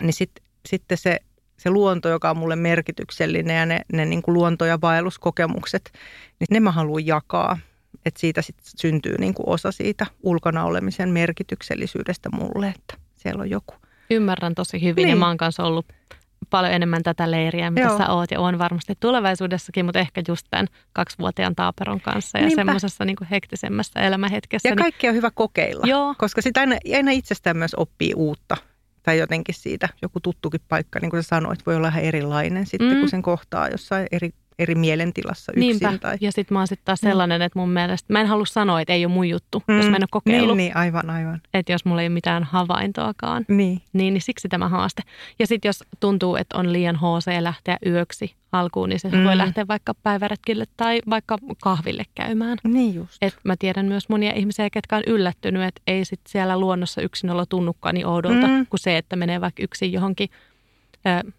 [0.01, 1.20] Niin sitten sitten se
[1.60, 5.92] se luonto, joka on mulle merkityksellinen ja ne, ne niin kuin luonto- ja vaelluskokemukset,
[6.39, 7.60] niin ne mä haluan jakaa.
[8.06, 13.50] Että siitä sitten syntyy niin kuin osa siitä ulkona olemisen merkityksellisyydestä mulle, että siellä on
[13.50, 13.74] joku.
[14.10, 15.10] Ymmärrän tosi hyvin niin.
[15.10, 15.86] ja mä oon kanssa ollut
[16.50, 17.98] paljon enemmän tätä leiriä, mitä Joo.
[17.98, 22.60] sä oot ja on varmasti tulevaisuudessakin, mutta ehkä just tämän kaksivuotiaan taaperon kanssa ja Niinpä.
[22.60, 24.70] semmoisessa niin hektisemmässä elämähetkessä.
[24.70, 24.84] Ja niin...
[24.84, 26.16] kaikki on hyvä kokeilla, Joo.
[26.18, 28.58] koska sitä aina, aina itsestään myös oppii uutta
[29.03, 32.94] tai jotenkin siitä joku tuttukin paikka, niin kuin sä sanoit, voi olla ihan erilainen sitten,
[32.94, 33.00] mm.
[33.00, 35.60] kun sen kohtaa jossain eri, eri mielentilassa yksin.
[35.60, 35.98] Niinpä.
[35.98, 36.18] Tai...
[36.22, 37.10] Ja sitten mä oon sitten taas mm.
[37.10, 39.77] sellainen, että mun mielestä, mä en halua sanoa, että ei ole mun juttu, mm.
[39.77, 40.58] jos mä en ole kokeillut.
[40.58, 41.41] Niin, niin, aivan, aivan.
[41.53, 43.46] Että jos mulla ei ole mitään havaintoakaan.
[43.48, 43.82] Niin.
[43.94, 45.01] Niin, niin siksi tämä haaste.
[45.39, 49.24] Ja sitten jos tuntuu, että on liian HC lähteä yöksi alkuun, niin se mm.
[49.24, 52.58] voi lähteä vaikka päiväretkille tai vaikka kahville käymään.
[52.63, 53.18] Niin just.
[53.22, 57.29] Et mä tiedän myös monia ihmisiä, ketkä on yllättynyt, että ei sit siellä luonnossa yksin
[57.29, 58.65] olla tunnukaan niin oudolta mm.
[58.70, 60.29] kuin se, että menee vaikka yksin johonkin
[61.08, 61.32] ö,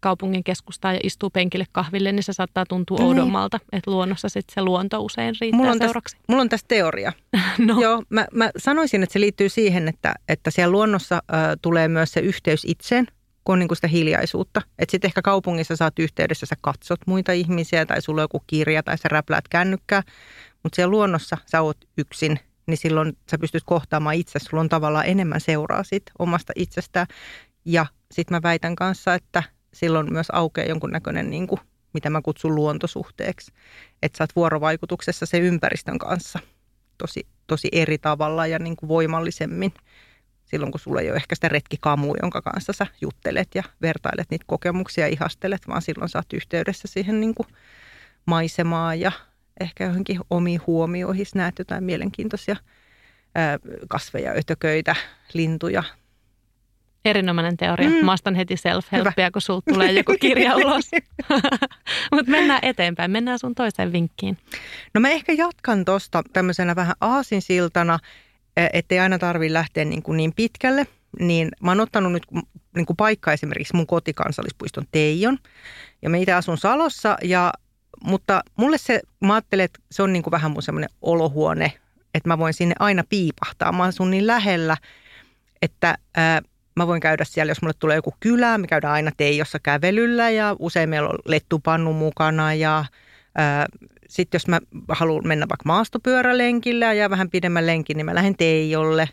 [0.00, 3.08] kaupungin keskustaan ja istuu penkille kahville, niin se saattaa tuntua niin.
[3.08, 6.16] oudommalta, että luonnossa sit se luonto usein riittää mulla on seuraksi.
[6.16, 7.12] Tästä, mulla on tässä teoria.
[7.58, 7.80] no.
[7.80, 12.12] Joo, mä, mä sanoisin, että se liittyy siihen, että, että siellä luonnossa äh, tulee myös
[12.12, 13.06] se yhteys itseen–
[13.44, 14.62] kun on niin kuin sitä hiljaisuutta.
[14.78, 18.82] Että sitten ehkä kaupungissa saat yhteydessä, sä katsot muita ihmisiä tai sulla on joku kirja
[18.82, 20.02] tai sä räpläät kännykkää.
[20.62, 24.38] Mutta siellä luonnossa sä oot yksin, niin silloin sä pystyt kohtaamaan itse.
[24.38, 27.06] Sulla on tavallaan enemmän seuraa sit omasta itsestä.
[27.64, 29.42] Ja sitten mä väitän kanssa, että
[29.74, 31.60] silloin myös aukeaa jonkunnäköinen, niin kuin,
[31.94, 33.52] mitä mä kutsun luontosuhteeksi.
[34.02, 36.38] Että sä oot vuorovaikutuksessa se ympäristön kanssa
[36.98, 39.72] tosi, tosi eri tavalla ja niin kuin voimallisemmin
[40.52, 44.44] silloin, kun sulla ei ole ehkä sitä retkikamua, jonka kanssa sä juttelet ja vertailet niitä
[44.48, 47.48] kokemuksia ja ihastelet, vaan silloin sä oot yhteydessä siihen niin kuin
[48.26, 49.12] maisemaan ja
[49.60, 52.56] ehkä johonkin omiin huomioihin näet jotain mielenkiintoisia
[53.88, 54.96] kasveja, ötököitä,
[55.32, 55.82] lintuja.
[57.04, 57.88] Erinomainen teoria.
[57.88, 58.04] Mm.
[58.04, 60.90] Mä astan heti self-helpia, kun sulta tulee joku kirja ulos.
[62.12, 63.10] Mutta mennään eteenpäin.
[63.10, 64.38] Mennään sun toiseen vinkkiin.
[64.94, 67.98] No mä ehkä jatkan tuosta tämmöisenä vähän aasinsiltana–
[68.56, 70.86] ettei aina tarvitse lähteä niin, kuin niin pitkälle,
[71.20, 72.26] niin mä oon ottanut nyt
[72.76, 75.38] niin kuin paikka esimerkiksi mun kotikansallispuiston Teijon.
[76.02, 77.52] Ja mä itse asun Salossa, ja,
[78.04, 81.72] mutta mulle se, mä ajattelen, että se on niin kuin vähän mun semmoinen olohuone,
[82.14, 83.72] että mä voin sinne aina piipahtaa.
[83.72, 84.76] Mä asun niin lähellä,
[85.62, 86.42] että ää,
[86.76, 90.56] mä voin käydä siellä, jos mulle tulee joku kylä, me käydään aina Teijossa kävelyllä ja
[90.58, 92.84] usein meillä on lettupannu mukana ja
[93.34, 93.66] ää,
[94.12, 99.08] sitten jos mä haluan mennä vaikka maastopyörälenkillä ja vähän pidemmän lenkin, niin mä lähden Teijolle.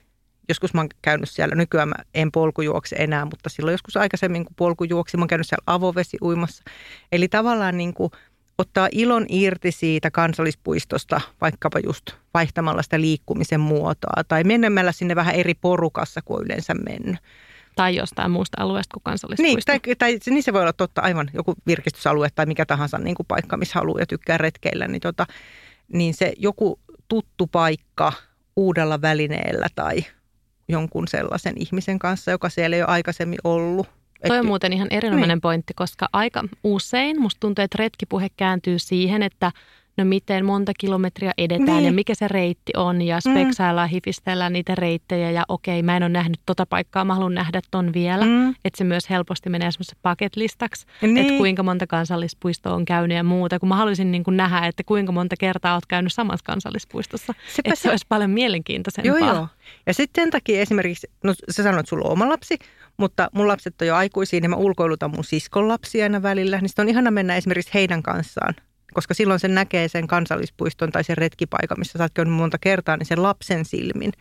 [0.50, 4.56] Joskus mä oon käynyt siellä, nykyään mä en polkujuokse enää, mutta silloin joskus aikaisemmin kun
[4.56, 6.64] polkujuoksi, mä oon käynyt siellä avovesi uimassa.
[7.12, 8.12] Eli tavallaan niin kuin
[8.58, 15.36] ottaa ilon irti siitä kansallispuistosta, vaikkapa just vaihtamalla sitä liikkumisen muotoa tai menemällä sinne vähän
[15.36, 17.18] eri porukassa kuin yleensä mennyt
[17.80, 19.72] tai jostain muusta alueesta kuin kansallispuisto.
[19.72, 23.16] Niin, tai, tai niin se voi olla totta aivan joku virkistysalue tai mikä tahansa niin
[23.16, 25.26] kuin paikka, missä haluaa ja tykkää retkeillä, niin, tota,
[25.94, 28.14] niin se joku tuttu paikka
[28.56, 30.06] uudella välineellä tai
[30.70, 33.88] jonkun sellaisen ihmisen kanssa, joka siellä ei ole aikaisemmin ollut.
[34.28, 35.42] Toi on muuten ihan erinomainen niin.
[35.42, 39.52] pointti, koska aika usein musta tuntuu, että retkipuhe kääntyy siihen, että–
[40.00, 41.86] no miten monta kilometriä edetään niin.
[41.86, 43.32] ja mikä se reitti on ja mm.
[43.32, 43.92] speksaillaan, mm.
[43.92, 47.94] hifistellään niitä reittejä ja okei, mä en ole nähnyt tota paikkaa, mä haluan nähdä ton
[47.94, 48.26] vielä.
[48.26, 48.50] Mm.
[48.50, 51.18] Että se myös helposti menee semmoisen bucket listaksi, niin.
[51.18, 54.84] että kuinka monta kansallispuistoa on käynyt ja muuta, kun mä haluaisin niin kuin nähdä, että
[54.84, 57.34] kuinka monta kertaa oot käynyt samassa kansallispuistossa.
[57.48, 59.20] Sepä että se, se olisi paljon mielenkiintoisempaa.
[59.20, 59.48] Joo, joo.
[59.86, 62.60] Ja sitten sen takia esimerkiksi, no sä sanoit, että sulla on oma lapsi,
[62.98, 66.62] mutta mun lapset on jo aikuisia, niin mä ulkoilutan mun siskon lapsia aina välillä.
[66.62, 68.54] Niin on ihana mennä esimerkiksi heidän kanssaan
[68.94, 72.98] koska silloin sen näkee sen kansallispuiston tai sen retkipaikan, missä sä oot käynyt monta kertaa,
[72.98, 74.12] niin sen lapsen silmin.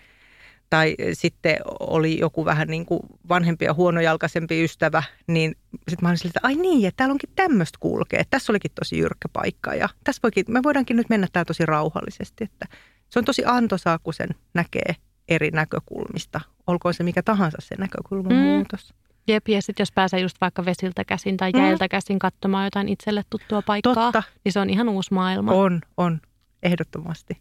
[0.70, 6.18] tai sitten oli joku vähän niin kuin vanhempi ja huonojalkaisempi ystävä, niin sitten mä olin
[6.18, 8.22] siltä, että ai niin, että täällä onkin tämmöistä kulkea.
[8.30, 12.44] Tässä olikin tosi jyrkkä paikka ja tässä voikin, me voidaankin nyt mennä täällä tosi rauhallisesti.
[12.44, 12.66] Että
[13.10, 14.96] se on tosi antoisaa, kun sen näkee
[15.28, 18.38] eri näkökulmista, olkoon se mikä tahansa se näkökulman mm.
[18.38, 18.94] muutos.
[19.28, 21.60] Jep, ja sitten jos pääsee just vaikka vesiltä käsin tai mm.
[21.60, 24.22] jäiltä käsin katsomaan jotain itselle tuttua paikkaa, Totta.
[24.44, 25.52] niin se on ihan uusi maailma.
[25.52, 26.20] On, on,
[26.62, 27.38] ehdottomasti.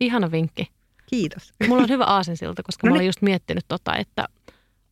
[0.00, 0.70] Ihana vinkki.
[1.06, 1.52] Kiitos.
[1.68, 4.24] Mulla on hyvä aasinsilta, koska no mä olen just miettinyt tota, että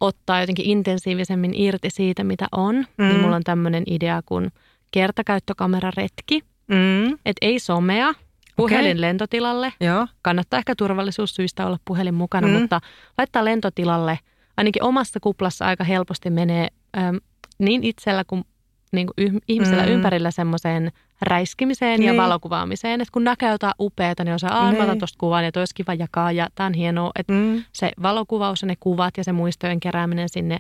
[0.01, 2.75] ottaa jotenkin intensiivisemmin irti siitä, mitä on.
[2.75, 3.05] Niin mm.
[3.05, 4.53] Niin mulla on tämmöinen idea kuin
[4.91, 6.41] kertakäyttökameraretki.
[6.69, 7.13] Mm.
[7.13, 8.15] Että ei somea,
[8.57, 9.01] puhelin okay.
[9.01, 9.73] lentotilalle.
[9.81, 10.07] Joo.
[10.23, 12.53] Kannattaa ehkä turvallisuussyistä olla puhelin mukana, mm.
[12.53, 12.81] mutta
[13.19, 14.19] laittaa lentotilalle.
[14.61, 16.69] Ainakin omassa kuplassa aika helposti menee
[16.99, 17.21] äm,
[17.59, 18.45] niin itsellä kuin,
[18.93, 19.89] niin kuin ihmisellä mm.
[19.89, 20.93] ympärillä semmoiseen
[21.23, 22.17] räiskimiseen niin.
[22.17, 23.01] ja valokuvaamiseen.
[23.01, 24.99] Että kun näkee jotain upeata, niin se, aah, niin.
[24.99, 27.11] tuosta kuvan ja olisi kiva jakaa ja tämä on hienoa.
[27.19, 27.65] Että mm.
[27.73, 30.59] se valokuvaus ja ne kuvat ja se muistojen kerääminen sinne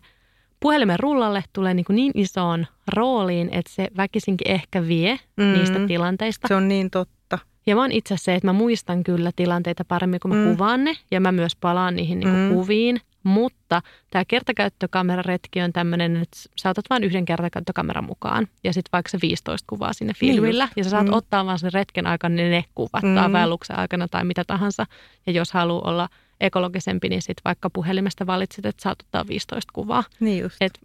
[0.60, 5.44] puhelimen rullalle tulee niin, kuin niin isoon rooliin, että se väkisinkin ehkä vie mm.
[5.44, 6.48] niistä tilanteista.
[6.48, 7.38] Se on niin totta.
[7.66, 10.50] Ja mä oon itse se, että mä muistan kyllä tilanteita paremmin, kun mä mm.
[10.50, 12.54] kuvaan ne ja mä myös palaan niihin niin kuin mm.
[12.54, 13.00] kuviin.
[13.22, 19.10] Mutta tämä kertakäyttökameraretki on tämmöinen, että sä otat vain yhden kertakäyttökameran mukaan ja sitten vaikka
[19.10, 20.64] se 15 kuvaa sinne niin filmillä.
[20.64, 21.12] Niin ja sä saat mm.
[21.12, 23.14] ottaa vaan sen retken aikana ne kuvat mm.
[23.14, 24.86] tai vaelluksen aikana tai mitä tahansa.
[25.26, 26.08] Ja jos haluaa olla
[26.40, 30.04] ekologisempi, niin sitten vaikka puhelimesta valitset, että saat ottaa 15 kuvaa.
[30.20, 30.56] Niin just.
[30.60, 30.78] Et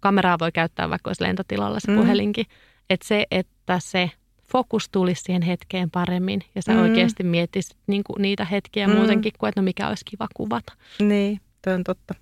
[0.00, 1.98] kameraa voi käyttää vaikka olisi lentotilalla se mm.
[1.98, 2.46] puhelinkin.
[2.90, 4.10] Että se, että se
[4.52, 6.80] fokus tulisi siihen hetkeen paremmin ja sä mm.
[6.80, 8.94] oikeasti miettisit niinku niitä hetkiä mm.
[8.94, 10.72] muutenkin kuin, että no mikä olisi kiva kuvata.
[10.98, 11.40] Niin.
[11.66, 12.14] On totta.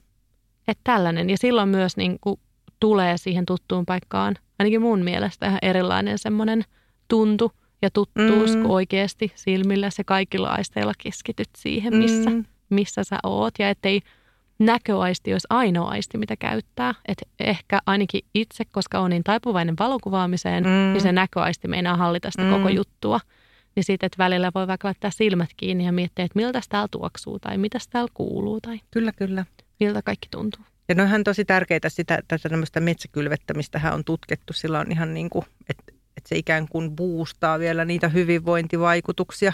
[0.69, 1.31] Että tällainen.
[1.31, 2.41] Ja silloin myös niin kuin
[2.81, 6.65] tulee siihen tuttuun paikkaan, ainakin mun mielestä ihan erilainen semmoinen
[7.09, 8.63] tuntu ja tuttuus, mm.
[8.63, 12.45] kun oikeasti silmillä se kaikilla aisteilla keskityt siihen, missä, mm.
[12.71, 13.55] missä sä oot.
[13.59, 14.01] Ja ettei
[14.59, 16.95] näköaisti olisi ainoa aisti, mitä käyttää.
[17.09, 20.71] Et ehkä ainakin itse, koska on niin taipuvainen valokuvaamiseen, mm.
[20.71, 22.51] niin se näköaisti meinaa hallita sitä mm.
[22.51, 23.21] koko juttua
[23.77, 27.39] niin sitten, että välillä voi vaikka laittaa silmät kiinni ja miettiä, että miltä täällä tuoksuu
[27.39, 29.45] tai mitä täällä kuuluu tai kyllä, kyllä.
[29.81, 30.65] miltä kaikki tuntuu.
[30.89, 34.53] Ja ne on tosi tärkeitä sitä, tätä tämmöistä metsäkylvettämistä on tutkittu.
[34.53, 39.53] Sillä on ihan niin kuin, että, että se ikään kuin boostaa vielä niitä hyvinvointivaikutuksia,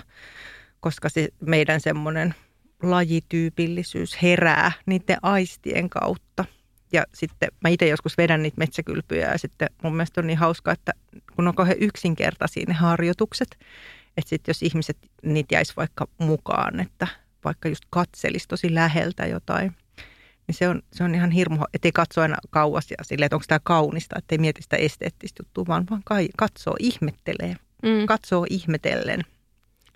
[0.81, 2.35] koska se meidän semmoinen
[2.83, 6.45] lajityypillisyys herää niiden aistien kautta.
[6.93, 10.73] Ja sitten mä itse joskus vedän niitä metsäkylpyjä ja sitten mun mielestä on niin hauska,
[10.73, 10.93] että
[11.37, 13.59] kun on kauhean yksinkertaisia ne harjoitukset,
[14.17, 17.07] että sitten jos ihmiset niitä jäisi vaikka mukaan, että
[17.45, 19.77] vaikka just katselisi tosi läheltä jotain,
[20.47, 23.45] niin se on, se on ihan hirmu, ettei katso aina kauas ja silleen, että onko
[23.49, 28.07] tämä kaunista, ettei mieti sitä esteettistä juttua, vaan, vaan kai, katsoo, ihmettelee, mm.
[28.07, 29.21] katsoo ihmetellen.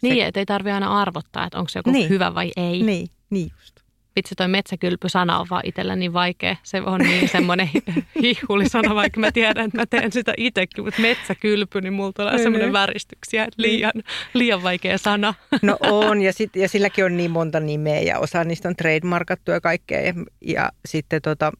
[0.03, 2.09] Niin, se, ettei tarvitse aina arvottaa, että onko se joku niin.
[2.09, 2.83] hyvä vai ei.
[2.83, 3.81] Niin, niin just
[4.17, 6.57] vitsi toi metsäkylpy-sana on vaan itsellä niin vaikea.
[6.63, 7.71] Se on niin semmoinen
[8.23, 12.73] hihulisana, vaikka mä tiedän, että mä teen sitä itsekin, mutta metsäkylpy, niin mulla tulee semmoinen
[12.73, 13.93] väristyksiä, että liian,
[14.35, 15.35] liian vaikea sana.
[15.63, 19.51] No on, ja, sit, ja silläkin on niin monta nimeä, ja osa niistä on trademarkattu
[19.51, 20.01] ja kaikkea.
[20.01, 21.53] Ja, ja sitten tota,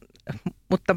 [0.69, 0.95] mutta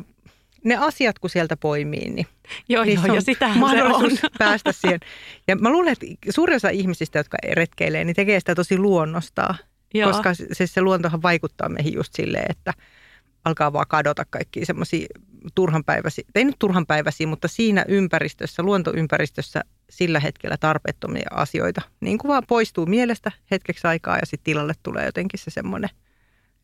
[0.65, 2.27] ne asiat, kun sieltä poimii, niin
[2.69, 4.31] Joo, niin joo, ja sitähän mahdollisuus se on.
[4.39, 5.01] päästä siihen.
[5.49, 9.55] Ja mä luulen, että suurin osa ihmisistä, jotka retkeilee, niin tekee sitä tosi luonnostaan.
[9.95, 10.11] Joo.
[10.11, 12.73] Koska se, se luontohan vaikuttaa meihin just silleen, että
[13.45, 15.07] alkaa vaan kadota kaikki semmoisia
[15.55, 21.83] turhanpäiväisiä, ei nyt turhanpäiväisiä, mutta siinä ympäristössä, luontoympäristössä sillä hetkellä tarpeettomia asioita.
[22.01, 25.91] Niin kuin vaan poistuu mielestä hetkeksi aikaa ja sitten tilalle tulee jotenkin se semmoinen–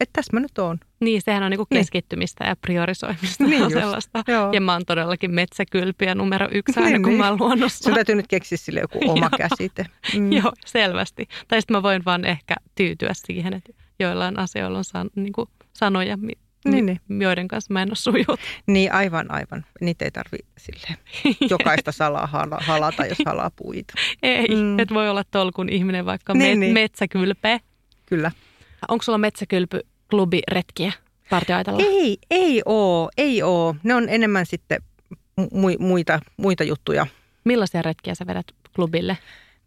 [0.01, 0.79] että tässä mä nyt oon.
[1.01, 1.81] Niin, sehän on niinku niin.
[1.81, 2.49] keskittymistä niin.
[2.49, 4.25] ja priorisoimista niin just, sellaista.
[4.29, 4.53] Joo.
[4.53, 7.19] Ja mä oon todellakin metsäkylpiä numero yksi aina, niin, kun niin.
[7.19, 7.85] mä oon luonnossa.
[7.85, 9.87] Sun täytyy nyt keksiä sille joku oma käsite.
[10.17, 10.33] Mm.
[10.43, 11.29] Joo, selvästi.
[11.49, 15.49] Tai sitten mä voin vaan ehkä tyytyä siihen, että joillain asioilla on san, niin kuin
[15.73, 16.33] sanoja, mi,
[16.65, 17.01] niin, niin.
[17.23, 18.41] joiden kanssa mä en ole sujut.
[18.67, 19.65] Niin, aivan, aivan.
[19.81, 20.97] Niitä ei tarvi sille
[21.51, 22.29] jokaista salaa
[22.61, 23.95] halata, jos halaa puita.
[24.23, 24.79] Ei, mm.
[24.79, 26.73] että voi olla tolkun ihminen vaikka niin, met, niin.
[26.73, 27.61] metsäkylpeä.
[28.07, 28.31] Kyllä.
[28.89, 29.19] Onko sulla
[30.11, 30.93] metsäkylpyklubiretkiä
[31.31, 31.83] partioaitalla?
[31.83, 33.77] Ei, ei oo, ei oo.
[33.83, 34.83] Ne on enemmän sitten
[35.41, 37.07] mu- muita, muita juttuja.
[37.45, 38.47] Millaisia retkiä sä vedät
[38.77, 39.19] klubille?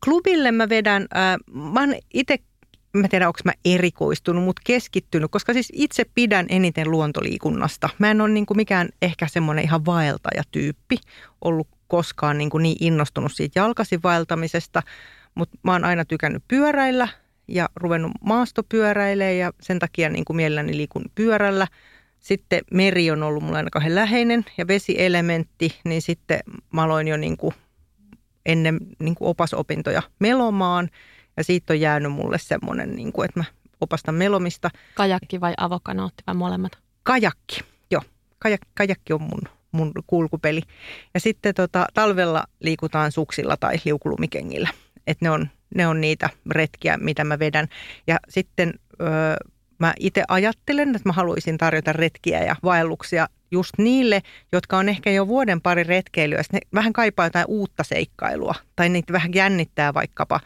[0.03, 1.37] Klubille mä vedän, äh,
[1.73, 2.39] mä oon itse,
[2.93, 7.89] mä tiedän onko mä erikoistunut, mutta keskittynyt, koska siis itse pidän eniten luontoliikunnasta.
[7.99, 10.97] Mä en ole niin kuin mikään ehkä semmoinen ihan vaeltajatyyppi
[11.41, 14.83] ollut koskaan niin, kuin niin innostunut siitä jalkasivaeltamisesta,
[15.35, 17.07] mutta mä oon aina tykännyt pyöräillä–
[17.47, 21.67] ja ruvennut maastopyöräilemään ja sen takia niin kuin mielelläni liikun pyörällä.
[22.19, 26.39] Sitten meri on ollut mulle aina kauhean läheinen ja vesielementti, niin sitten
[26.71, 27.53] mä aloin jo niin kuin
[28.45, 30.89] ennen niin kuin opasopintoja melomaan.
[31.37, 33.45] Ja siitä on jäänyt mulle semmoinen, niin kuin, että mä
[33.81, 34.69] opasta melomista.
[34.95, 36.77] Kajakki vai avokanootti vai molemmat?
[37.03, 38.01] Kajakki, joo.
[38.39, 40.61] Kajak, kajakki on mun, mun kulkupeli.
[41.13, 44.69] Ja sitten tota, talvella liikutaan suksilla tai liukulumikengillä.
[45.07, 47.67] Et ne, on, ne on niitä retkiä, mitä mä vedän.
[48.07, 49.07] Ja sitten öö,
[49.79, 55.11] mä itse ajattelen, että mä haluaisin tarjota retkiä ja vaelluksia just niille, jotka on ehkä
[55.11, 56.41] jo vuoden pari retkeilyä.
[56.51, 60.39] Ne vähän kaipaa jotain uutta seikkailua tai niitä vähän jännittää vaikkapa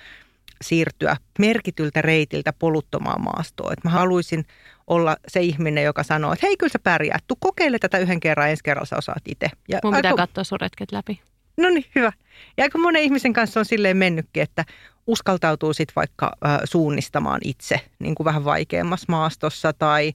[0.62, 3.74] siirtyä merkityltä reitiltä poluttomaan maastoon.
[3.74, 4.46] Et mä haluaisin
[4.88, 8.50] olla se ihminen, joka sanoo, että hei kyllä sä pärjäät, tuu kokeile tätä yhden kerran,
[8.50, 9.50] ensi kerralla sä osaat itse.
[9.68, 10.28] Ja Mun pitää aika...
[10.28, 11.22] katsoa sun retket läpi.
[11.58, 12.12] No niin, hyvä.
[12.58, 14.66] Ja aika monen ihmisen kanssa on silleen mennytkin, että
[15.08, 20.14] uskaltautuu sitten vaikka äh, suunnistamaan itse niin kuin vähän vaikeammassa maastossa tai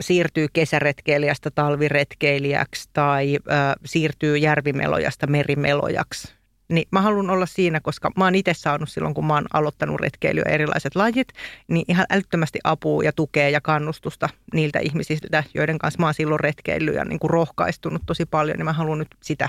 [0.00, 6.34] siirtyy kesäretkeilijästä talviretkeilijäksi tai äh, siirtyy järvimelojasta merimelojaksi.
[6.68, 10.00] Niin mä haluan olla siinä, koska mä oon itse saanut silloin, kun mä oon aloittanut
[10.00, 11.28] retkeilyä erilaiset lajit,
[11.68, 16.40] niin ihan älyttömästi apua ja tukea ja kannustusta niiltä ihmisistä, joiden kanssa mä oon silloin
[16.40, 19.48] retkeillyt ja niin kuin rohkaistunut tosi paljon, niin mä haluan nyt sitä,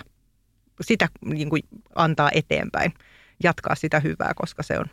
[0.81, 1.63] sitä niin kuin
[1.95, 2.93] antaa eteenpäin
[3.43, 4.85] jatkaa sitä hyvää, koska se on,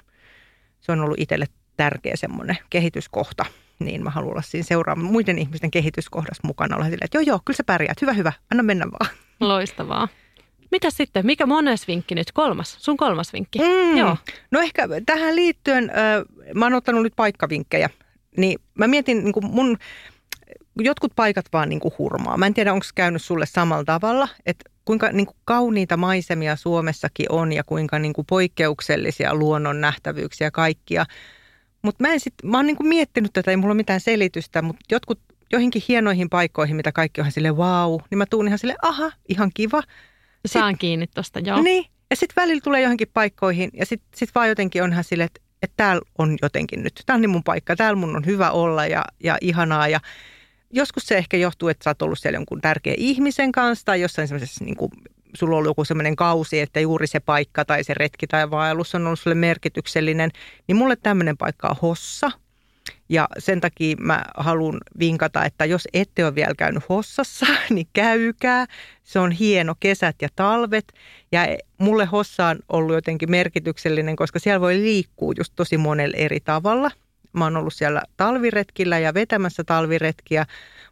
[0.81, 3.45] se on ollut itselle tärkeä semmoinen kehityskohta.
[3.79, 6.77] Niin mä haluan olla siinä seuraamaan muiden ihmisten kehityskohdassa mukana.
[6.77, 9.11] Olla silleen, että joo joo, kyllä sä pärjäät, hyvä hyvä, anna mennä vaan.
[9.41, 10.09] Loistavaa.
[10.71, 11.27] Mitä sitten?
[11.27, 12.33] Mikä mones vinkki nyt?
[12.33, 12.77] Kolmas?
[12.81, 13.59] Sun kolmas vinkki?
[13.59, 13.97] Mm.
[13.97, 14.17] Joo.
[14.51, 17.91] No ehkä tähän liittyen, äh, mä oon ottanut nyt paikkavinkkejä.
[18.37, 19.79] Niin mä mietin niin mun,
[20.79, 22.37] jotkut paikat vaan niin kuin hurmaa.
[22.37, 27.27] Mä en tiedä, onko käynyt sulle samalla tavalla, että kuinka niin kuin kauniita maisemia Suomessakin
[27.33, 31.07] on ja kuinka niin kuin poikkeuksellisia luonnon nähtävyyksiä kaikkia.
[31.83, 34.63] Mutta mä, en sit, mä oon niin kuin miettinyt tätä, ei mulla ole mitään selitystä,
[34.63, 35.21] mutta jotkut
[35.53, 39.13] joihinkin hienoihin paikkoihin, mitä kaikki on ihan silleen wow, niin mä tuun ihan silleen, aha,
[39.29, 39.83] ihan kiva.
[40.47, 41.63] Saan sit, kiinni tosta, joo.
[41.63, 45.27] Niin, ja sitten välillä tulee johonkin paikkoihin ja sitten sit vaan jotenkin on ihan silleen,
[45.27, 48.51] että, että täällä on jotenkin nyt, tää on niin mun paikka, täällä mun on hyvä
[48.51, 50.01] olla ja, ja ihanaa ja
[50.71, 54.29] joskus se ehkä johtuu, että sä oot ollut siellä jonkun tärkeän ihmisen kanssa tai jossain
[54.29, 54.91] semmoisessa niin kuin,
[55.35, 58.95] sulla on ollut joku semmoinen kausi, että juuri se paikka tai se retki tai vaellus
[58.95, 60.31] on ollut sulle merkityksellinen.
[60.67, 62.31] Niin mulle tämmöinen paikka on Hossa.
[63.09, 68.67] Ja sen takia mä haluan vinkata, että jos ette ole vielä käynyt Hossassa, niin käykää.
[69.03, 70.93] Se on hieno kesät ja talvet.
[71.33, 71.47] Ja
[71.79, 76.91] mulle Hossa on ollut jotenkin merkityksellinen, koska siellä voi liikkua just tosi monella eri tavalla–
[77.39, 80.47] Mä oon ollut siellä talviretkillä ja vetämässä talviretkiä,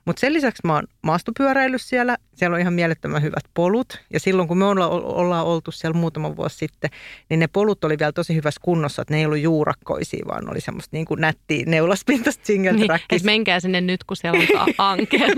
[0.05, 2.17] mutta sen lisäksi mä oon maastopyöräillyt siellä.
[2.37, 4.01] Siellä on ihan mielettömän hyvät polut.
[4.13, 6.91] Ja silloin kun me olla, ollaan oltu siellä muutama vuosi sitten,
[7.29, 10.61] niin ne polut oli vielä tosi hyvässä kunnossa, että ne ei ollut juurakkoisia, vaan oli
[10.61, 15.33] semmoista niin kuin nättiä neulaspintaista single niin, että menkää sinne nyt, kun siellä on ankeet.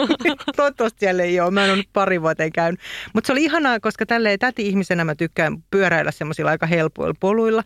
[0.56, 1.50] Toivottavasti siellä ei ole.
[1.50, 2.80] Mä en ole nyt pari vuoteen käynyt.
[3.14, 7.62] Mutta se oli ihanaa, koska tälleen täti-ihmisenä mä tykkään pyöräillä semmoisilla aika helpoilla poluilla.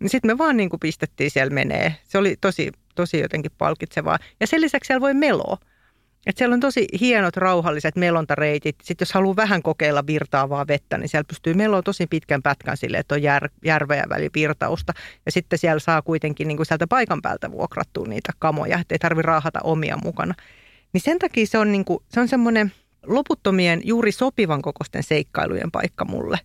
[0.00, 1.96] Niin sitten me vaan niin kuin pistettiin siellä menee.
[2.04, 4.18] Se oli tosi, tosi jotenkin palkitsevaa.
[4.40, 5.58] Ja sen lisäksi siellä voi meloa.
[6.26, 8.76] Et siellä on tosi hienot rauhalliset melontareitit.
[8.82, 12.98] Sitten jos haluaa vähän kokeilla virtaavaa vettä, niin siellä pystyy meloa tosi pitkän pätkän sille,
[12.98, 14.92] että on jär, järveä välivirtausta.
[15.26, 19.26] Ja sitten siellä saa kuitenkin niin kuin sieltä paikan päältä vuokrattua niitä kamoja, ettei tarvitse
[19.26, 20.34] raahata omia mukana.
[20.92, 22.72] Niin sen takia se on, niin kuin, se on semmoinen
[23.06, 26.38] loputtomien juuri sopivan kokosten seikkailujen paikka mulle.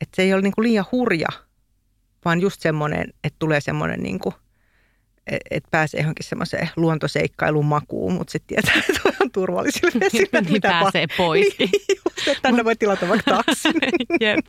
[0.00, 1.28] Että se ei ole niin kuin liian hurja,
[2.24, 4.34] vaan just semmoinen, että tulee semmoinen niin kuin–
[5.26, 10.40] että pääsee johonkin semmoiseen luontoseikkailun makuun, mutta sitten tietää, että on turvallisille vesille.
[10.40, 11.58] niin pääsee pa- pois.
[11.58, 13.74] Niin, just, että tänne voi tilata vaikka taksin.
[14.20, 14.46] Jep.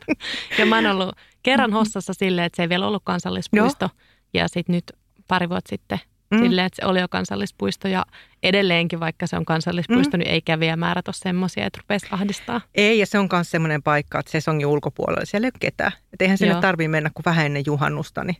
[0.58, 3.84] Ja mä oon ollut kerran Hossassa silleen, että se ei vielä ollut kansallispuisto.
[3.84, 4.06] Joo.
[4.34, 4.92] Ja sitten nyt
[5.28, 5.98] pari vuotta sitten
[6.30, 6.38] mm.
[6.38, 7.88] silleen, että se oli jo kansallispuisto.
[7.88, 8.06] Ja
[8.42, 10.18] edelleenkin, vaikka se on kansallispuisto, mm.
[10.18, 12.60] niin ei kävijämäärät ole semmoisia, että rupesi ahdistaa.
[12.74, 15.92] Ei, ja se on myös semmoinen paikka, että sesongin ulkopuolella siellä ei ole ketään.
[16.12, 18.36] Että eihän sinne tarvitse mennä kuin vähän ennen juhannusta, niin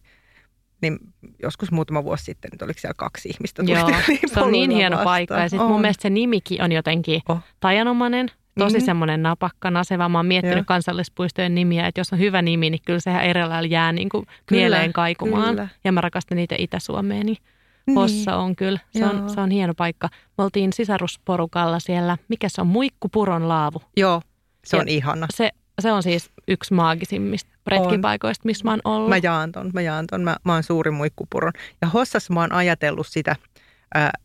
[0.83, 0.99] niin
[1.43, 3.63] joskus muutama vuosi sitten, nyt oliko siellä kaksi ihmistä.
[3.67, 5.15] Joo, niin se on niin hieno vastaan.
[5.15, 5.41] paikka.
[5.41, 7.39] Ja sitten mun mielestä se nimikin on jotenkin oh.
[7.61, 8.85] tajanomainen, tosi mm-hmm.
[8.85, 10.09] semmoinen napakka, naseva.
[10.09, 10.65] Mä oon miettinyt Joo.
[10.67, 14.27] kansallispuistojen nimiä, että jos on hyvä nimi, niin kyllä sehän eri lailla jää niin kuin
[14.47, 15.49] kyllä, mieleen kaikumaan.
[15.49, 15.69] Kyllä.
[15.85, 17.39] Ja mä rakastan niitä Itä-Suomeen, niin
[17.87, 17.95] niin.
[17.95, 18.79] Hossa on kyllä.
[18.91, 20.09] Se on, se on hieno paikka.
[20.39, 22.19] Me oltiin sisarusporukalla siellä.
[22.29, 22.67] Mikä se on?
[22.67, 23.83] Muikkupuron laavu.
[23.97, 24.23] Joo,
[24.65, 25.27] se on ja ihana.
[25.35, 25.51] Se,
[25.83, 29.09] se on siis yksi maagisimmista retkipaikoista, missä mä oon ollut.
[29.09, 30.23] Mä jaan ton, mä jaan ton.
[30.23, 31.53] Mä, mä oon suuri muikkupuron.
[31.81, 33.37] Ja Hossassa mä oon ajatellut sitä,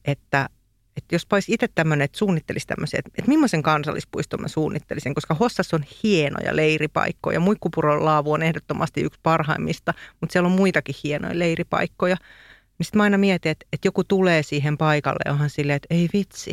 [0.06, 0.50] että
[0.98, 5.34] että jos olisi itse tämmöinen, että suunnittelisi tämmöisiä, että, että millaisen kansallispuiston mä suunnittelisin, koska
[5.34, 7.40] Hossassa on hienoja leiripaikkoja.
[7.40, 12.16] Muikkupuron laavu on ehdottomasti yksi parhaimmista, mutta siellä on muitakin hienoja leiripaikkoja.
[12.78, 15.96] Niin sitten mä aina mietin, että, että joku tulee siihen paikalle ja onhan silleen, että
[15.96, 16.52] ei vitsi,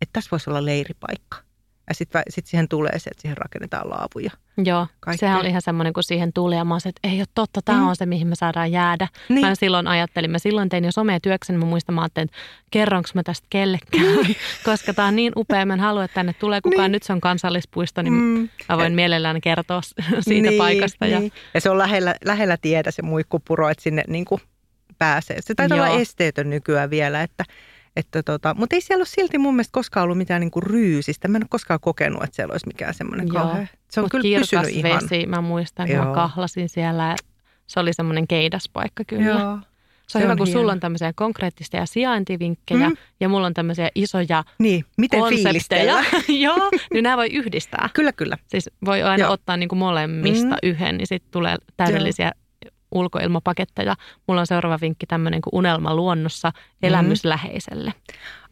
[0.00, 1.45] että tässä voisi olla leiripaikka.
[1.88, 4.30] Ja sitten sit siihen tulee se, että siihen rakennetaan laavuja.
[4.64, 5.18] Joo, Kaikkea.
[5.28, 7.78] sehän oli ihan semmoinen, kun siihen tuli ja mä olisin, että ei ole totta, tämä
[7.80, 7.88] Mm.
[7.88, 9.08] on se, mihin me saadaan jäädä.
[9.28, 9.46] Niin.
[9.46, 12.36] Mä silloin ajattelin, mä silloin tein jo somea työkseni, mä muistan, mä ajattelin, että
[12.70, 14.26] kerronko mä tästä kellekään,
[14.64, 16.92] koska tämä on niin upea, mä en halua, että tänne tulee kukaan, Niin.
[16.92, 18.48] nyt se on kansallispuisto, niin Mm.
[18.68, 19.80] mä voin mielellään kertoa
[20.20, 21.06] siitä niin, paikasta.
[21.06, 21.32] Ja, Niin.
[21.54, 24.40] ja se on lähellä, lähellä tietä se muikkupuro, että sinne niin kuin
[24.98, 25.36] pääsee.
[25.40, 25.86] Se taitaa Joo.
[25.86, 27.44] olla esteetön nykyään vielä, että,
[27.96, 31.28] että tota, mutta ei siellä ole silti mun mielestä koskaan ollut mitään niin kuin ryysistä.
[31.28, 33.42] Mä en ole koskaan kokenut, että siellä olisi mikään semmoinen Joo.
[33.42, 33.68] kauhean.
[33.90, 35.00] Se on Mut kyllä pysynyt ihan.
[35.02, 36.04] vesi, mä muistan, kun Joo.
[36.04, 37.16] mä kahlasin siellä.
[37.66, 39.24] Se oli semmoinen keidaspaikka kyllä.
[39.26, 39.38] Joo.
[40.06, 40.60] Se on Se hyvä, on kun hieno.
[40.60, 42.96] sulla on tämmöisiä konkreettisia sijaintivinkkejä Mm.
[43.20, 45.44] ja mulla on tämmöisiä isoja Niin, miten konsepteja.
[45.48, 46.04] fiilistellä?
[46.46, 47.88] Joo, niin nämä voi yhdistää.
[47.94, 48.38] Kyllä, kyllä.
[48.46, 49.32] Siis voi aina Joo.
[49.32, 50.58] ottaa niin kuin molemmista Mm.
[50.62, 52.32] yhden, niin sitten tulee täydellisiä
[52.96, 53.96] ulkoilmapaketteja.
[54.26, 57.92] Mulla on seuraava vinkki tämmöinen kuin unelma luonnossa elämysläheiselle.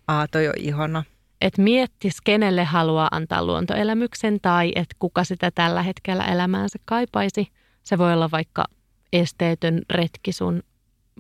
[0.08, 1.04] Aa, toi on ihana.
[1.40, 7.48] Että miettis, kenelle haluaa antaa luontoelämyksen tai että kuka sitä tällä hetkellä elämäänsä kaipaisi.
[7.82, 8.64] Se voi olla vaikka
[9.12, 10.62] esteetön retki sun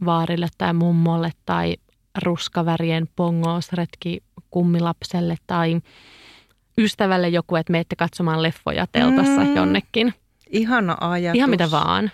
[0.04, 1.76] vaarille tai mummolle tai
[2.24, 5.80] ruskavärien pongoosretki kummilapselle tai
[6.78, 9.56] ystävälle joku, että menette katsomaan leffoja teltassa Mm.
[9.56, 10.14] jonnekin.
[10.50, 11.36] Ihana ajatus.
[11.36, 12.10] Ihan mitä vaan.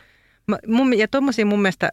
[0.50, 1.90] Mä, mun, ja tuommoisia mun mielestä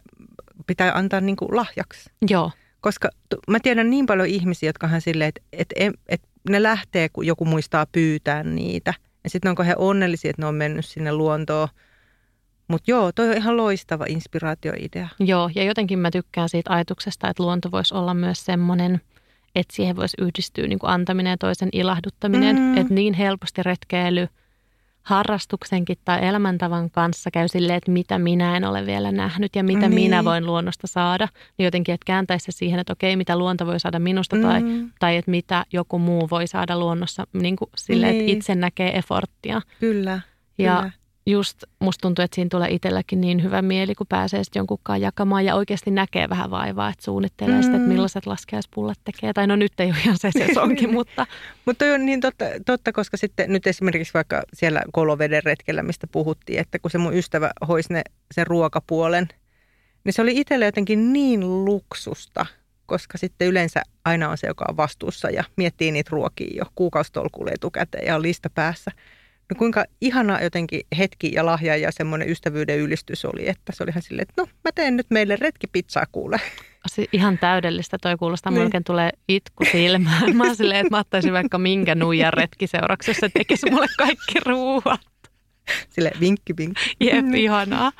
[0.66, 2.10] pitää antaa niin kuin lahjaksi.
[2.30, 6.22] Joo, Koska t- mä tiedän niin paljon ihmisiä, jotka hän silleen, että et, et, et
[6.50, 8.94] ne lähtee, kun joku muistaa pyytää niitä.
[9.24, 11.68] Ja sitten onko he onnellisia, että ne on mennyt sinne luontoon.
[12.68, 15.08] Mutta joo, toi on ihan loistava inspiraatioidea.
[15.20, 15.50] joo.
[15.54, 19.00] Ja jotenkin mä tykkään siitä ajatuksesta, että luonto voisi olla myös semmoinen,
[19.54, 22.56] että siihen voisi yhdistyä niin kuin antaminen ja toisen ilahduttaminen.
[22.56, 22.76] Mm.
[22.78, 24.28] Että niin helposti retkeily
[25.08, 29.88] harrastuksenkin tai elämäntavan kanssa käy silleen, että mitä minä en ole vielä nähnyt ja mitä
[29.88, 29.94] Niin.
[29.94, 31.28] minä voin luonnosta saada.
[31.58, 34.90] Niin jotenkin, että kääntäisi se siihen, että okei, mitä luonto voi saada minusta tai, Mm,
[34.98, 38.36] tai että mitä joku muu voi saada luonnossa niin kuin silleen, että Niin.
[38.38, 39.60] itse näkee efforttia.
[39.80, 40.20] kyllä,
[40.58, 40.90] Ja kyllä.
[41.30, 45.44] Just musta tuntuu, että siinä tulee itselläkin niin hyvä mieli, kun pääsee sitten jonkunkaan jakamaan
[45.44, 47.62] ja oikeasti näkee vähän vaivaa, että suunnittelee mm.
[47.62, 47.92] sitä, että Mm.
[47.92, 49.32] millaiset laskeuspullat tekee.
[49.32, 51.26] Tai no nyt ei ole ihan se sesonkin, mutta
[51.66, 56.60] Mutta on niin totta, totta, koska sitten nyt esimerkiksi vaikka siellä Koloveden retkellä, mistä puhuttiin,
[56.60, 58.02] että kun se mun ystävä hoisi ne,
[58.34, 59.28] sen ruokapuolen,
[60.04, 62.46] niin se oli itselle jotenkin niin luksusta,
[62.86, 67.50] koska sitten yleensä aina on se, joka on vastuussa ja miettii niitä ruokia jo kuukausitolkulle
[67.50, 68.90] etukäteen ja on lista päässä.
[69.50, 73.90] No kuinka ihana jotenkin hetki ja lahja ja semmoinen ystävyyden ylistys oli, että se oli
[73.90, 76.40] ihan silleen, että no mä teen nyt meille retkipizzaa kuule.
[76.86, 78.50] se ihan täydellistä toi kuulostaa.
[78.50, 78.66] Mulla Niin.
[78.66, 80.22] oikein tulee itku silmään.
[80.36, 84.40] Mä oon silleen, että mä ottaisin vaikka minkä nuijan retkiseuraksi, jos se tekisi mulle kaikki
[84.46, 85.00] ruuat.
[85.94, 86.96] Sille vinkki, vinkki.
[87.00, 87.92] Jep, ihanaa.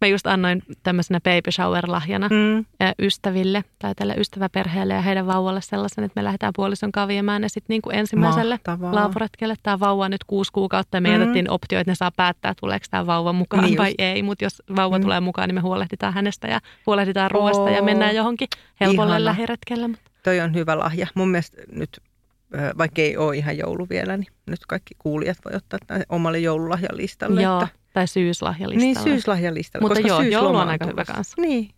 [0.00, 2.64] Mä just annoin tämmöisenä baby shower-lahjana Mm.
[3.02, 7.74] ystäville tai tälle ystäväperheelle ja heidän vauvalle sellaisen, että me lähdetään puolison kaviemään ja sitten
[7.74, 8.94] niin kuin ensimmäiselle Mahtavaa.
[8.94, 9.54] laavuretkelle.
[9.62, 11.14] Tämä vauva on nyt kuusi kuukautta ja me Mm.
[11.20, 14.00] jätettiin optio, että ne saa päättää, tuleeko tämä vauva mukaan Niin vai just.
[14.00, 14.22] ei.
[14.22, 15.02] Mutta jos vauva Mm.
[15.02, 18.48] tulee mukaan, niin me huolehditaan hänestä ja huolehditaan ruoasta ja mennään johonkin
[18.80, 19.24] helpolle Ihana.
[19.24, 19.90] lähiretkelle.
[20.22, 21.06] Toi on hyvä lahja.
[21.14, 22.00] Mun mielestä nyt,
[22.78, 27.42] vaikka ei ole ihan joulu vielä, niin nyt kaikki kuulijat voi ottaa tämän omalle joululahjalistalle.
[27.42, 28.94] joo, Että, tai syyslahjalistalle.
[28.94, 29.82] niin, syyslahjalistalle.
[29.88, 31.42] Mutta koska joo, joulu on aika hyvä kanssa.
[31.42, 31.70] Niin.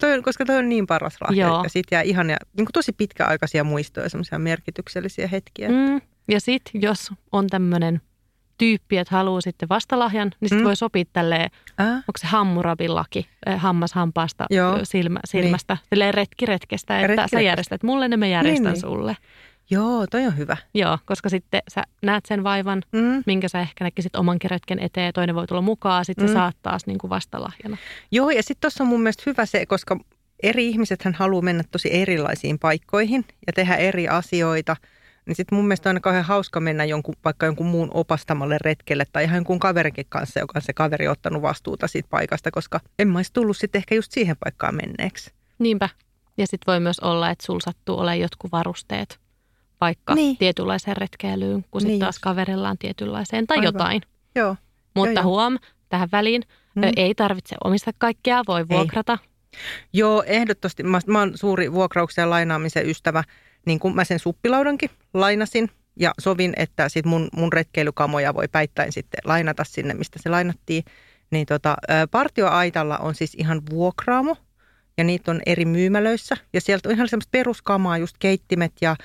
[0.00, 1.46] Toi koska toi on niin paras lahja.
[1.46, 1.62] Joo.
[1.62, 5.68] Ja siitä jää ihania, niin kuin tosi pitkäaikaisia muistoja, semmoisia merkityksellisiä hetkiä.
[5.68, 6.00] Mm.
[6.28, 8.00] Ja sitten jos on tämmöinen
[8.58, 10.64] tyyppi, että haluaa sitten vastalahjan, niin sitten Mm.
[10.64, 11.86] voi sopia tälleen, Äh?
[11.94, 14.78] onko se Hammurabin laki, eh, hammas hampaasta Joo.
[14.82, 16.14] silmä, silmästä, niin.
[16.14, 17.40] retki retkestä, että Retki sä retkestä.
[17.40, 19.16] järjestät mulle, niin mä järjestän Niin, niin, niin.
[19.74, 20.56] Joo, toi on hyvä.
[20.74, 23.22] Joo, koska sitten sä näet sen vaivan, Mm.
[23.26, 26.30] minkä sä ehkä näkisit omankin retken eteen, toinen voi tulla mukaan, sitten mm.
[26.30, 26.34] Mm.
[26.34, 27.76] sä saat taas niin kuin vastalahjana.
[28.10, 29.96] Joo, ja sitten tuossa on mun mielestä hyvä se, koska
[30.42, 34.76] eri ihmisethän haluaa mennä tosi erilaisiin paikkoihin ja tehdä eri asioita.
[35.26, 39.04] Niin sitten mun mielestä on aina kauhean hauska mennä jonkun, vaikka jonkun muun opastamalle retkelle
[39.12, 43.08] tai ihan jonkun kaverinkin kanssa, joka on se kaveri ottanut vastuuta siitä paikasta, koska en
[43.08, 45.30] mä olisi tullut sitten ehkä just siihen paikkaan menneeksi.
[45.58, 45.88] Niinpä.
[46.36, 49.23] Ja sitten voi myös olla, että sul sattuu olemaan jotkut varusteet
[49.84, 50.36] vaikka Niin.
[50.36, 52.22] tietynlaiseen retkeilyyn, kun sitten Niin taas just.
[52.22, 53.64] kaverilla on tietynlaiseen tai Aivan.
[53.64, 54.02] jotain.
[54.34, 54.56] Joo.
[54.94, 55.24] Mutta joo.
[55.24, 56.42] huom, tähän väliin
[56.74, 56.82] Mm.
[56.96, 59.18] ei tarvitse omistaa kaikkea, voi vuokrata.
[59.92, 60.82] Joo, ehdottomasti.
[60.82, 63.24] Mä, mä oon suuri vuokrauksen ja lainaamisen ystävä.
[63.66, 65.70] Niin kuin mä sen suppilaudankin lainasin
[66.00, 70.84] ja sovin, että sit mun, mun retkeilykamoja voi päittäin sitten lainata sinne, mistä se lainattiin.
[71.30, 71.76] Niin tota,
[72.10, 74.36] partioaitalla on siis ihan vuokraamo
[74.98, 76.36] ja niitä on eri myymälöissä.
[76.52, 78.96] Ja sieltä on ihan semmoista peruskamaa, just keittimet ja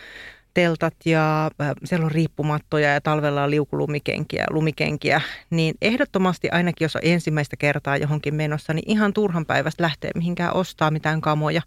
[0.60, 6.96] teltat ja äh, siellä on riippumattoja ja talvella on liukulumikenkiä lumikenkiä, niin ehdottomasti ainakin jos
[6.96, 11.62] on ensimmäistä kertaa johonkin menossa, niin ihan turhan päivästä lähtee mihinkään ostaa mitään kamoja.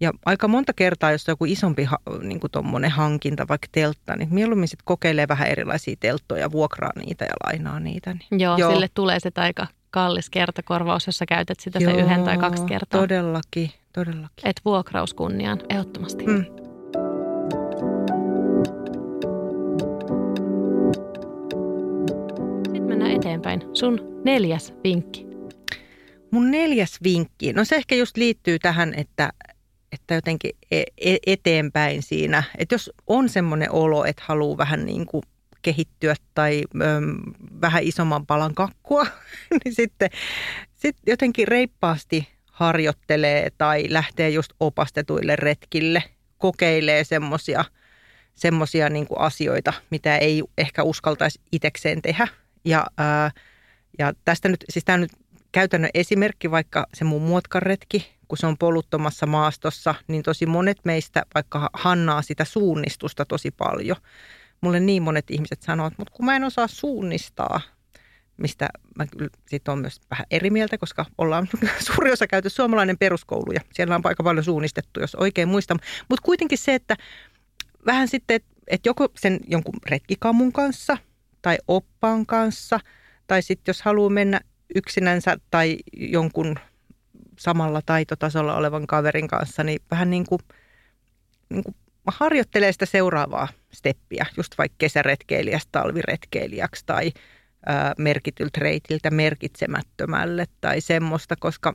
[0.00, 1.88] Ja aika monta kertaa, jos on joku isompi
[2.22, 7.34] niin kuin hankinta, vaikka teltta, niin mieluummin sitten kokeilee vähän erilaisia telttoja, vuokraa niitä ja
[7.46, 8.14] lainaa niitä.
[8.14, 8.40] Niin.
[8.40, 12.24] Joo, Joo, sille tulee se aika kallis kertakorvaus, jos sä käytät sitä Joo, se yhden
[12.24, 13.00] tai kaksi kertaa.
[13.00, 14.48] todellakin, todellakin.
[14.48, 16.26] Et vuokraus kunniaan, ehdottomasti.
[16.26, 16.63] Mm.
[23.24, 23.62] Eteenpäin.
[23.72, 25.26] Sun neljäs vinkki.
[26.30, 29.32] Mun neljäs vinkki, no se ehkä just liittyy tähän, että
[29.92, 32.42] että jotenkin e, e, eteenpäin siinä.
[32.58, 35.22] Että jos on semmoinen olo, että haluaa vähän niin kuin
[35.62, 36.86] kehittyä tai ö,
[37.60, 39.06] vähän isomman palan kakkua,
[39.64, 40.10] niin sitten
[40.74, 46.02] sit jotenkin reippaasti harjoittelee tai lähtee just opastetuille retkille,
[46.38, 47.64] kokeilee semmoisia
[48.34, 52.28] semmosia niin asioita, mitä ei ehkä uskaltaisi itsekseen tehdä.
[52.64, 53.30] Ja, ää,
[53.98, 55.12] ja tästä nyt, siis tämä nyt
[55.52, 61.22] käytännön esimerkki, vaikka se mun muotkaretki, kun se on poluttomassa maastossa, niin tosi monet meistä
[61.34, 63.96] vaikka hannaa sitä suunnistusta tosi paljon.
[64.60, 67.60] Mulle niin monet ihmiset sanoo, että kun mä en osaa suunnistaa,
[68.36, 69.06] mistä mä
[69.46, 71.48] sitten on myös vähän eri mieltä, koska ollaan
[71.86, 75.78] suuri osa käyty suomalainen peruskoulu ja siellä on aika paljon suunnistettu, jos oikein muistan.
[76.08, 76.96] Mutta kuitenkin se, että
[77.86, 80.98] vähän sitten, että et joko sen jonkun retkikamun kanssa
[81.44, 82.80] tai oppaan kanssa,
[83.26, 84.40] tai sitten jos haluaa mennä
[84.74, 86.56] yksinänsä tai jonkun
[87.38, 90.40] samalla taitotasolla olevan kaverin kanssa, niin vähän niin kuin,
[91.50, 91.74] niin kuin
[92.06, 97.12] harjoittelee sitä seuraavaa steppiä, just vaikka kesäretkeilijästä talviretkeilijäksi tai
[97.98, 101.74] merkityltä reitiltä merkitsemättömälle tai semmoista, koska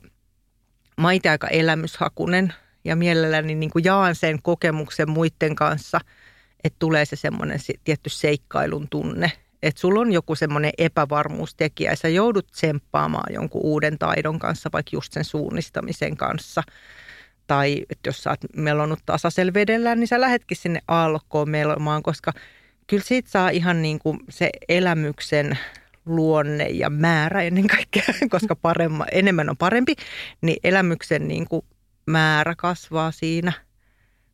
[1.00, 2.54] mä aika elämyshakunen
[2.84, 6.00] ja mielelläni niin kuin jaan sen kokemuksen muiden kanssa,
[6.64, 12.08] että tulee se semmoinen tietty seikkailun tunne, että sulla on joku semmoinen epävarmuustekijä ja sä
[12.08, 16.62] joudut tsemppaamaan jonkun uuden taidon kanssa, vaikka just sen suunnistamisen kanssa.
[17.46, 22.32] Tai että jos sä oot melonut tasaisella vedellä, niin sä lähetkin sinne alkoon melomaan, koska
[22.86, 25.58] kyllä siitä saa ihan niin kuin se elämyksen
[26.06, 29.94] luonne ja määrä ennen kaikkea, koska paremma, enemmän on parempi,
[30.40, 31.64] niin elämyksen niin kuin
[32.06, 33.52] määrä kasvaa siinä,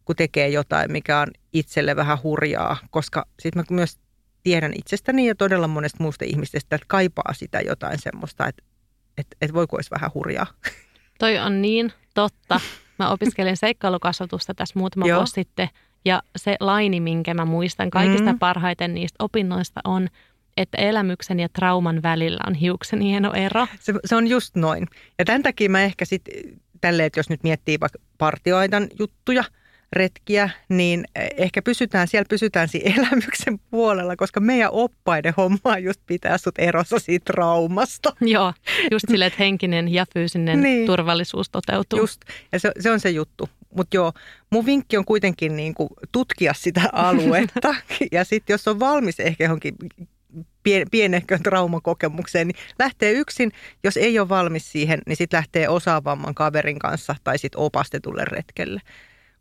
[0.05, 3.99] kun tekee jotain, mikä on itselle vähän hurjaa, koska sitten mä myös
[4.47, 8.63] tiedän itsestäni ja todella monesta muusta ihmisestä, että kaipaa sitä jotain semmoista, että,
[9.19, 10.47] että, että voiko olisi vähän hurjaa.
[11.19, 12.61] Toi on niin totta.
[12.99, 15.69] Mä opiskelin seikkailukasvatusta tässä muutama vuosi sitten
[16.05, 18.39] ja se laini, minkä mä muistan kaikista mm.
[18.39, 20.09] parhaiten niistä opinnoista on,
[20.57, 23.67] että elämyksen ja trauman välillä on hiuksen hieno ero.
[23.81, 24.87] Se, se on just noin.
[25.19, 26.35] Ja tämän takia mä ehkä sitten
[26.81, 29.45] tälleen, että jos nyt miettii vaikka partioaitan juttuja–
[29.93, 31.05] retkiä, niin
[31.37, 36.59] ehkä pysytään, siellä pysytään siinä elämyksen puolella, koska meidän oppaiden homma on just pitää sut
[36.59, 38.17] erossa siitä traumasta.
[38.21, 38.53] Joo,
[38.91, 40.87] just silleen, että henkinen ja fyysinen niin.
[40.87, 41.99] turvallisuus toteutuu.
[41.99, 42.21] Just,
[42.53, 43.49] ja se, se on se juttu.
[43.75, 44.13] Mutta joo,
[44.51, 47.75] mun vinkki on kuitenkin niin kuin tutkia sitä aluetta
[48.13, 49.75] ja sitten jos on valmis ehkä johonkin
[50.63, 53.53] pien, pienehkön traumakokemukseen, niin lähtee yksin.
[53.85, 58.81] Jos ei ole valmis siihen, niin sitten lähtee osaavamman kaverin kanssa tai sitten opastetulle retkelle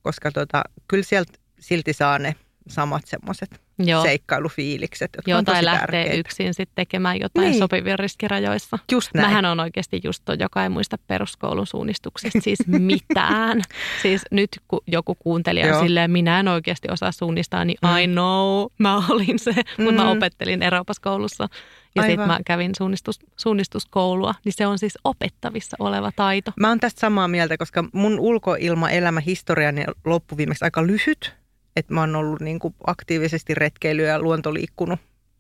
[0.05, 2.35] koska tota, kyllä sieltä silti saa ne
[2.67, 3.61] samat semmoiset
[4.01, 6.13] seikkailufiilikset, jotka Joo, on tosi tai lähtee tärkeitä.
[6.13, 7.59] yksin sitten tekemään jotain niin.
[7.59, 8.79] sopivia riskirajoissa.
[8.91, 9.27] Just näin.
[9.27, 12.59] Mähän on oikeasti just toi, joka ei muista peruskoulun suunnistuksesta siis
[12.91, 13.61] mitään.
[14.01, 17.97] siis nyt kun joku kuuntelija on silleen, minä en oikeasti osaa suunnistaa, niin mm.
[17.97, 19.83] I know, mä olin se, mm.
[19.83, 21.47] mutta mä opettelin Euroopaskoulussa.
[21.95, 26.51] Ja sitten mä kävin suunnistus, suunnistuskoulua, niin se on siis opettavissa oleva taito.
[26.59, 31.35] Mä oon tästä samaa mieltä, koska mun ulkoilmaelämä historiani loppuviimeksi aika lyhyt
[31.75, 34.99] että mä oon ollut niin kuin aktiivisesti retkeilyä ja luontoliikkunut,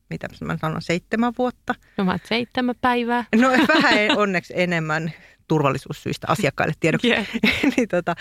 [0.09, 1.75] mitä mä sanon, seitsemän vuotta.
[1.97, 3.25] No mä seitsemän päivää.
[3.35, 5.13] No vähän onneksi enemmän
[5.47, 7.07] turvallisuussyistä asiakkaille tiedoksi.
[7.07, 7.27] Yeah.
[7.77, 8.15] niin tota,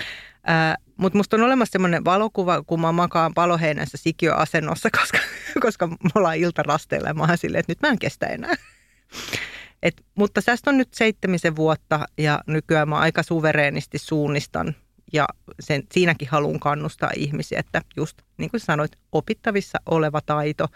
[0.96, 5.18] Mutta musta on olemassa semmoinen valokuva, kun mä makaan paloheinässä sikiöasennossa, koska,
[5.60, 8.54] koska me ollaan iltarasteilla ja mä oon silleen, että nyt mä en kestä enää.
[9.82, 14.74] Et, mutta tästä on nyt seitsemisen vuotta ja nykyään mä aika suvereenisti suunnistan
[15.14, 15.26] ja
[15.60, 20.66] sen, siinäkin haluan kannustaa ihmisiä, että just niin kuin sanoit, opittavissa oleva taito,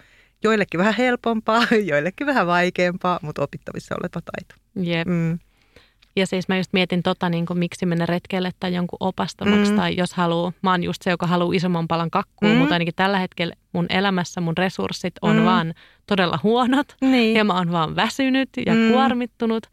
[0.45, 4.55] joillekin vähän helpompaa, joillekin vähän vaikeampaa, mutta opittavissa oleva taito.
[4.91, 5.09] Jep.
[5.09, 5.39] Mm.
[6.16, 9.76] Ja siis mä just mietin tota, niin kuin, miksi mennä retkelle tai jonkun opastamaksi, mm.
[9.76, 12.55] tai jos haluaa, mä oon just se, joka haluaa isomman palan kakkua, mm.
[12.55, 15.45] mutta ainakin tällä hetkellä mun elämässä mun resurssit on mm.
[15.45, 15.74] vaan
[16.07, 17.36] todella huonot, niin.
[17.36, 18.93] ja mä oon vaan väsynyt ja mm.
[18.93, 19.66] kuormittunut,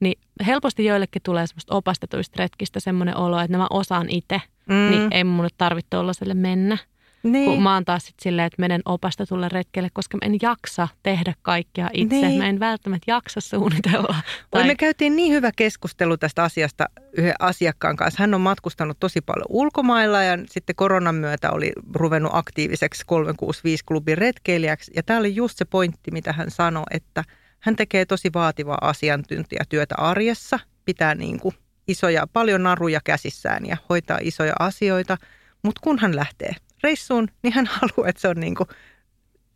[0.00, 4.90] niin helposti joillekin tulee semmoista opastetuista retkistä semmoinen olo, että mä osaan itse, mm.
[4.90, 6.78] niin ei mun tarvitse olla sille mennä.
[7.22, 7.50] Niin.
[7.50, 11.34] Kun mä oon taas sit silleen, että menen opastetulle retkelle, koska mä en jaksa tehdä
[11.42, 12.16] kaikkea itse.
[12.16, 12.38] Niin.
[12.38, 14.16] Mä en välttämättä jaksa suunnitella.
[14.50, 14.66] Tai...
[14.66, 16.86] Me käytiin niin hyvä keskustelu tästä asiasta
[17.16, 18.22] yhden asiakkaan kanssa.
[18.22, 24.92] Hän on matkustanut tosi paljon ulkomailla ja sitten koronan myötä oli ruvennut aktiiviseksi 365-klubin retkeilijäksi.
[24.96, 27.24] Ja tämä oli just se pointti, mitä hän sanoi, että
[27.60, 30.58] hän tekee tosi vaativaa asiantuntijatyötä arjessa.
[30.84, 31.54] Pitää niin kuin
[31.88, 35.16] isoja, paljon naruja käsissään ja hoitaa isoja asioita.
[35.62, 36.52] Mutta kun hän lähtee
[36.82, 38.68] reissuun, niin hän haluaa, että se on niin kuin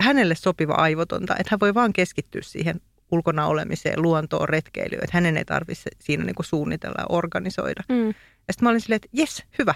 [0.03, 2.81] hänelle sopiva aivotonta, että hän voi vaan keskittyä siihen
[3.13, 7.83] ulkona olemiseen, luontoon, retkeilyyn, että hänen ei tarvitse siinä niin kuin suunnitella ja organisoida.
[7.89, 8.07] Mm.
[8.09, 9.75] Ja sitten mä olin silleen, että jes, hyvä.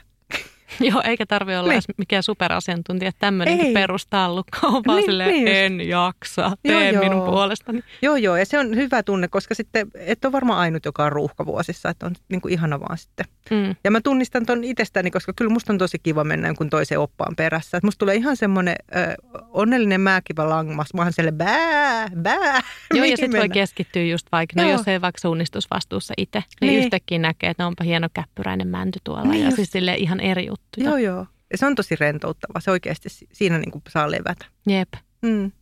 [0.91, 1.83] Joo, eikä tarvi olla Niin.
[1.97, 3.13] mikään superasiantuntija.
[3.19, 3.73] Tämmöinenkin Ei.
[3.73, 7.27] perustallukka on vaan Niin, silleen, niin en jaksa, tee Joo, minun joo.
[7.31, 7.81] puolestani.
[8.03, 11.13] Joo, joo, ja se on hyvä tunne, koska sitten et ole varmaan ainut, joka on
[11.13, 13.27] ruuhkavuosissa, että on niin kuin ihana vaan sitten.
[13.51, 13.75] Mm.
[13.85, 17.37] Ja mä tunnistan ton itsestäni, koska kyllä musta on tosi kiva mennä kun toiseen oppaan
[17.37, 17.77] perässä.
[17.77, 19.15] Et musta tulee ihan semmoinen ö,
[19.51, 20.95] onnellinen määkivä langmas.
[20.95, 22.61] Mä oon siellä bää, bää.
[22.95, 24.73] Joo, ja sitten voi keskittyä just vaikka, no Joo.
[24.79, 26.85] jos ei vaikka suunnistusvastuussa itse, niin, Niin.
[26.85, 29.25] yhtäkkiä näkee, että no onpa hieno käppyräinen mänty tuolla.
[29.25, 29.57] Niin ja just.
[29.57, 30.87] siis sille ihan eri juttuja.
[30.89, 31.27] Joo, joo.
[31.53, 32.61] Ja se on tosi rentouttava.
[32.61, 34.47] Se oikeasti si- siinä niin kuin saa levätä.
[34.67, 34.89] Jep.
[35.23, 35.53] Mm.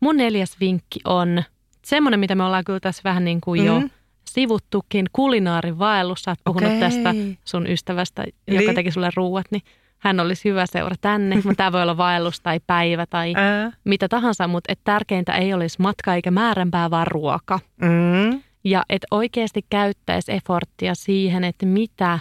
[0.00, 1.42] Mun neljäs vinkki on
[1.84, 3.90] semmoinen, mitä me ollaan kyllä tässä vähän niin kuin jo Mm.
[4.30, 6.22] sivuttukin kulinaarivaellus.
[6.22, 6.80] Sä oot puhunut Okei.
[6.80, 8.74] tästä sun ystävästä, joka Niin.
[8.74, 9.62] teki sulle ruuat, niin
[9.98, 11.36] hän olisi hyvä seura tänne.
[11.36, 13.72] Mutta tämä voi olla vaellus tai päivä tai Ää.
[13.84, 17.60] mitä tahansa, mutta et tärkeintä ei olisi matka eikä määränpää, vaan ruoka.
[17.82, 18.42] Mm.
[18.64, 22.18] Ja että oikeasti käyttäisi eforttia siihen, että mitä,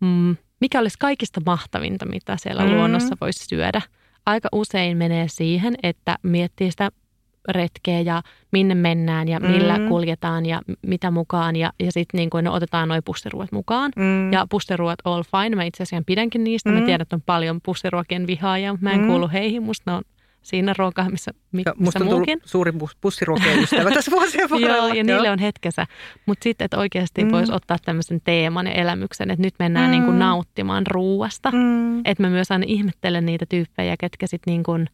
[0.00, 2.74] mm, mikä olisi kaikista mahtavinta, mitä siellä Mm.
[2.74, 3.80] luonnossa voisi syödä.
[4.26, 6.90] Aika usein menee siihen, että miettii sitä
[7.48, 9.88] retkeä ja minne mennään ja millä Mm.
[9.88, 11.56] kuljetaan ja mitä mukaan.
[11.56, 13.92] Ja, ja sitten niin kuin, no, otetaan noin pussiruot mukaan.
[13.96, 14.32] Mm.
[14.32, 15.56] Ja pussiruot all fine.
[15.56, 16.70] Mä itse asiassa pidänkin niistä.
[16.70, 16.86] Mä Mm.
[16.86, 18.76] tiedän, että on paljon pussiruokien vihaajia.
[18.80, 19.06] Mä en Mm.
[19.06, 19.62] kuulu heihin.
[19.62, 20.02] Musta ne on
[20.44, 22.40] siinä ruokaa, missä, mi- Ja missä musta muukin.
[22.44, 24.76] suuri pussiruokien ystävä tässä vuosien varrella.
[24.86, 25.86] Joo, ja niille on hetkensä.
[26.26, 27.30] Mutta sitten, että oikeasti Mm.
[27.32, 29.88] voisi ottaa tämmöisen teeman ja elämyksen, että nyt mennään Mm.
[29.88, 29.92] mm.
[29.92, 31.50] niin kuin nauttimaan ruuasta.
[31.50, 31.98] Mm.
[31.98, 34.86] Että mä myös aina ihmettelen niitä tyyppejä, ketkä sitten niin kuin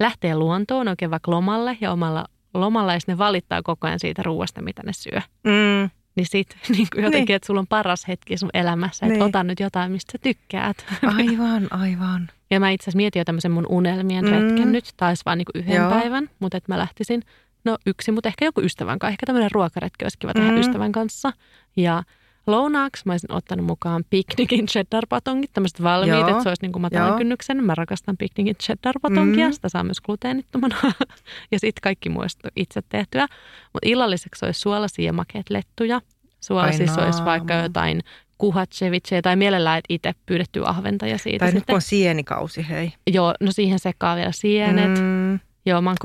[0.00, 2.24] lähtee luontoon oikein vaikka lomalle ja omalla
[2.54, 5.20] lomalla, ja ne valittaa koko ajan siitä ruuasta, mitä ne syö.
[5.44, 5.90] Mm.
[6.16, 7.36] Niin sitten niin kuin jotenkin, Niin.
[7.36, 9.22] että sulla on paras hetki sun elämässä, että Niin.
[9.22, 10.86] ota nyt jotain, mistä sä tykkäät.
[11.16, 12.28] Aivan, aivan.
[12.50, 14.30] Ja mä itse asiassa mietin jo tämmöisen mun unelmien Mm.
[14.30, 15.90] retken nyt, taisi vaan niin yhden Joo.
[15.90, 17.22] päivän, mutta että mä lähtisin,
[17.64, 19.12] no yksi, mutta ehkä joku ystävän kanssa.
[19.12, 20.56] Ehkä tämmöinen ruokaretki olisi kiva tehdä Mm.
[20.60, 21.32] ystävän kanssa.
[21.76, 22.02] Ja
[22.46, 26.28] lounaaksi mä olisin ottanut mukaan piknikin cheddar-patongit, tämmöiset valmiit, Joo.
[26.28, 27.16] että se olisi niin kuin matalan Joo.
[27.18, 27.64] kynnyksen.
[27.64, 29.52] Mä rakastan piknikin cheddar-patongia, Mm.
[29.52, 30.76] sitä saa myös gluteenittomana.
[31.52, 33.26] ja sitten kaikki muista itse tehtyä.
[33.72, 36.00] Mutta illalliseksi olisi suolaisia ja makeat lettuja.
[36.40, 38.00] Suolasissa olisi vaikka jotain
[38.38, 41.72] kuhatsevicheä tai mielellään itse pyydettyä ahventa ja siitä Tai nyt sitten.
[41.72, 42.92] kun on sienikausi, hei.
[43.06, 44.98] Joo, no siihen sekaa vielä sienet.
[44.98, 45.04] Mm.
[45.04, 45.40] Mm.
[45.66, 45.96] Joo, mä oon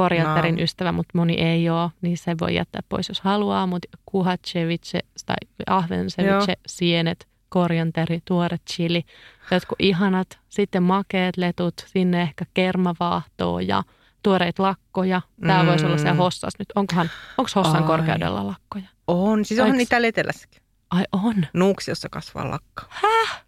[0.56, 0.62] No.
[0.64, 3.68] ystävä, mutta moni ei ole, niin se voi jättää pois, jos haluaa.
[3.68, 5.36] Mutta kuhatseviche tai
[5.68, 9.04] ahvenseviche, sienet, korianteri, tuore chili,
[9.52, 13.84] jotkut ihanat, sitten makeet letut, sinne ehkä kermavaahtoa ja
[14.24, 15.22] tuoreita lakkoja.
[15.48, 15.70] Tämä Mm.
[15.70, 16.68] voisi olla siellä Hossas nyt.
[16.76, 17.88] Onkohan, onko Hossan Ai.
[17.88, 18.86] korkeudella lakkoja?
[19.08, 20.61] On, siis onhan niitä täällä etelässäkin.
[20.92, 21.46] Ai on.
[21.54, 22.86] Nuuksiossa kasvaa lakka.
[22.90, 23.44] Häh?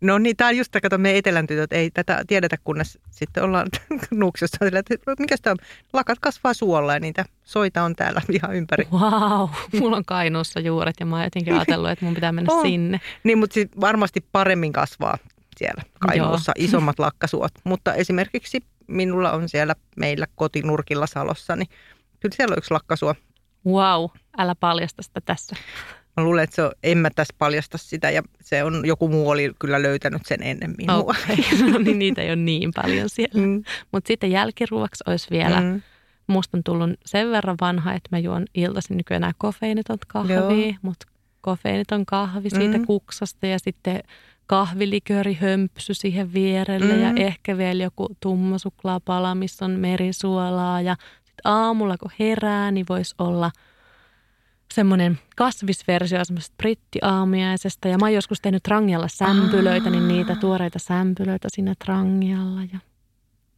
[0.00, 3.66] No niin, tämä on just, kato, me etelän tytöt ei tätä tiedetä, kunnes sitten ollaan
[4.10, 4.56] nuuksiossa.
[4.64, 5.66] sillä, että Mikä tämä on?
[5.92, 8.84] Lakat kasvaa suolla ja niitä soita on täällä ihan ympäri.
[8.92, 9.48] Wow,
[9.80, 12.62] mulla on Kainuussa juuret ja mä oon jotenkin ajatellut, että mun pitää mennä On.
[12.62, 13.00] sinne.
[13.24, 15.18] Niin, mutta sit varmasti paremmin kasvaa
[15.56, 17.52] siellä Kainuussa isommat lakkasuot.
[17.64, 21.68] Mutta esimerkiksi minulla on siellä meillä kotinurkilla Salossa, niin
[22.20, 23.14] kyllä siellä on yksi lakkasuo.
[23.66, 24.04] Wow,
[24.38, 25.56] älä paljasta sitä tässä.
[26.16, 29.28] Mä luulen, että se on, en mä tässä paljasta sitä ja se on, joku muu
[29.28, 30.96] oli kyllä löytänyt sen ennen minua.
[30.96, 31.36] Okei,
[31.72, 33.46] no niin niitä ei ole niin paljon siellä.
[33.46, 35.82] Mm, Mutta sitten jälkiruoksi olisi vielä, mm.
[36.26, 41.06] musta on tullut sen verran vanha, että mä juon iltaisin nykyään enää kofeiinitonta kahvia, mutta
[41.40, 42.86] kofeiiniton kahvi siitä Mm.
[42.86, 44.00] kuksasta ja sitten
[44.46, 47.00] kahviliköörihömpsy siihen vierelle Mm.
[47.02, 52.86] ja ehkä vielä joku tumma suklaapala, missä on merisuolaa ja sitten aamulla kun herää, niin
[52.88, 53.50] voisi olla
[54.74, 57.88] semmoinen kasvisversio semmoisesta brittiaamiaisesta.
[57.88, 62.78] Ja mä oon joskus tehnyt trangialla sämpylöitä, niin niitä tuoreita sämpylöitä siinä trangialla ja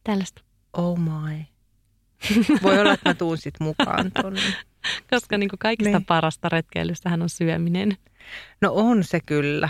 [0.03, 0.41] tällaista.
[0.73, 1.45] Oh my.
[2.63, 4.41] Voi olla, että mä tuun sit mukaan tonne.
[5.11, 6.05] Koska niin kuin kaikista Niin.
[6.05, 7.97] parasta retkeilyssähän on syöminen.
[8.61, 9.69] No on se kyllä.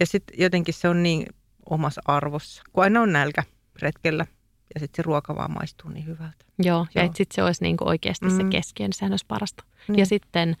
[0.00, 1.26] Ja sitten jotenkin se on niin
[1.70, 3.42] omassa arvossa, kun aina on nälkä
[3.82, 4.26] retkellä.
[4.74, 6.44] Ja sitten se ruoka vaan maistuu niin hyvältä.
[6.58, 7.06] Joo, ja Joo.
[7.06, 8.36] että sitten se olisi niin kuin oikeasti mm.
[8.36, 9.64] se keskiön, niin sehän olisi parasta.
[9.88, 9.98] Niin.
[9.98, 10.56] Ja sitten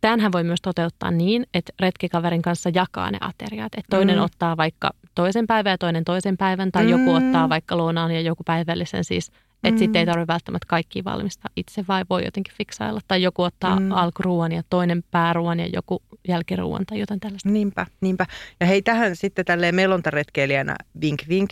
[0.00, 3.72] Tämähän voi myös toteuttaa niin, että retkikaverin kanssa jakaa ne ateriat.
[3.76, 4.22] Että toinen Mm.
[4.22, 6.90] ottaa vaikka toisen päivän ja toinen toisen päivän, tai mm.
[6.90, 9.28] joku ottaa vaikka lounaan ja joku päivällisen siis.
[9.64, 9.78] Että mm.
[9.78, 13.00] sitten ei tarvitse välttämättä kaikki valmistaa itse, vai voi jotenkin fiksailla.
[13.08, 13.92] Tai joku ottaa mm.
[13.92, 17.48] alkuruuan ja toinen pääruuan ja joku jälkiruuan tai jotain tällaista.
[17.48, 18.26] Niinpä, niinpä.
[18.60, 21.50] Ja hei tähän sitten tälleen melontaretkeilijänä vink vink.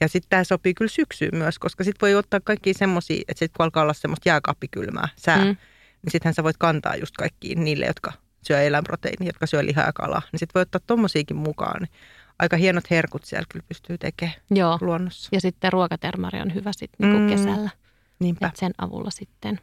[0.00, 3.56] Ja sitten tämä sopii kyllä syksyyn myös, koska sitten voi ottaa kaikki semmoisia, että sitten
[3.56, 5.56] kun alkaa olla semmoista jääkaappikylmää sää, mm.
[6.02, 9.92] Niin sittenhän sä voit kantaa just kaikkiin niille, jotka syö eläinproteiinia, jotka syö lihaa ja
[9.92, 10.22] kalaa.
[10.32, 11.82] Niin sitten voi ottaa tommosiakin mukaan.
[11.82, 11.90] Niin
[12.38, 14.78] aika hienot herkut siellä kyllä pystyy tekemään Joo.
[14.80, 15.28] luonnossa.
[15.32, 17.28] Ja sitten ruokatermari on hyvä sitten niin mm.
[17.28, 17.70] kesällä.
[18.18, 18.46] Niinpä.
[18.46, 19.60] Et sen avulla sitten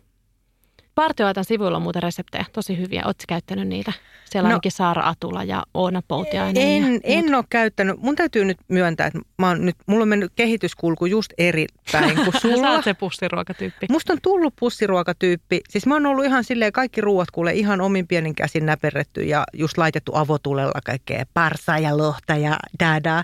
[0.96, 3.02] Partioaitan sivuilla on muuten reseptejä, tosi hyviä.
[3.06, 3.94] Oletko käyttänyt niitä?
[4.26, 6.64] Siellä no, ainakin Saara Atula ja Oona Poutiainen.
[6.64, 8.02] En, ja en ole käyttänyt.
[8.02, 12.16] Mun täytyy nyt myöntää, että mä oon nyt, mulla on mennyt kehityskulku just eri päin
[12.16, 12.68] kuin sulla.
[12.68, 13.86] Sä oot se pussiruokatyyppi.
[13.90, 15.62] Musta on tullut pussiruokatyyppi.
[15.70, 19.44] Siis mä oon ollut ihan silleen, kaikki ruuat kuule ihan omin pienin käsin näperretty ja
[19.54, 23.24] just laitettu avotulella kaikkea parsaa ja lohta ja dadaa.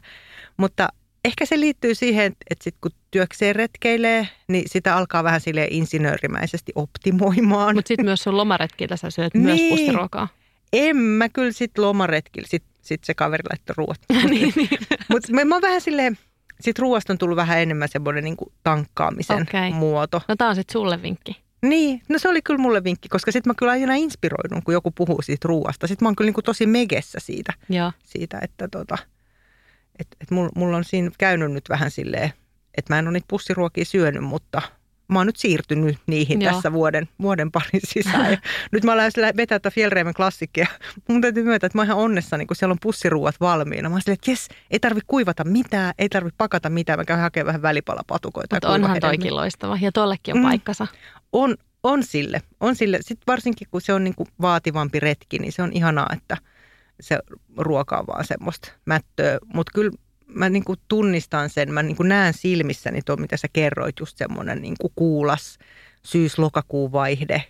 [0.58, 0.90] Mutta
[1.26, 6.72] ehkä se liittyy siihen, että sit kun työkseen retkeilee, niin sitä alkaa vähän sille insinöörimäisesti
[6.76, 7.76] optimoimaan.
[7.76, 9.44] Mutta sitten myös sun lomaretkillä sä syöt niin.
[9.44, 10.28] myös pussiruokaa.
[10.74, 14.00] En mä kyllä sitten lomaretkillä, sitten sit se kaveri laittoi ruoat.
[14.30, 14.70] niin, niin.
[15.10, 16.18] Mutta mä, mä oon vähän silleen,
[16.62, 19.72] sit ruoasta on tullut vähän enemmän semmoinen niinku tankkaamisen okay.
[19.72, 20.22] muoto.
[20.28, 21.38] No tää on sitten sulle vinkki.
[21.62, 24.92] Niin, no se oli kyllä mulle vinkki, koska sitten mä kyllä aina inspiroidun, kun joku
[24.92, 25.88] puhuu siitä ruoasta.
[25.88, 27.54] Sitten mä oon kyllä niinku tosi megessä siitä,
[28.04, 28.98] siitä että tota,
[30.00, 32.34] että et mulla mul on siinä käynyt nyt vähän silleen,
[32.78, 34.62] että mä en ole niitä pussiruokia syönyt, mutta
[35.08, 36.54] mä oon nyt siirtynyt niihin Joo.
[36.54, 38.32] tässä vuoden, vuoden parin sisään.
[38.32, 38.38] Ja
[38.72, 40.68] nyt mä olen vetää tätä Fjellreimen klassikkia.
[41.10, 43.90] Mun täytyy myöntää, että mä oon ihan onnessani, kun siellä on pussiruuat valmiina.
[43.90, 47.00] Mä oon silleen, että jes, ei tarvi kuivata mitään, ei tarvi pakata mitään.
[47.00, 48.56] Mä käyn hakemaan vähän välipalapatukoita.
[48.56, 50.48] Mutta onhan toikin loistava ja tuollekin on mm.
[50.48, 50.88] paikkansa.
[51.34, 52.42] On, on sille.
[52.60, 53.00] On sille.
[53.02, 56.38] Sitten varsinkin, kun se on niin kuin vaativampi retki, niin se on ihanaa, että–
[57.00, 57.20] se
[57.58, 59.38] ruoka on vaan semmoista mättöä.
[59.54, 59.92] Mutta kyllä
[60.28, 64.18] mä niin kuin tunnistan sen, mä niin kuin näen silmissäni tuo, mitä sä kerroit, just
[64.18, 65.58] semmoinen niin kuin kuulas
[66.04, 67.44] syys-lokakuun vaihde,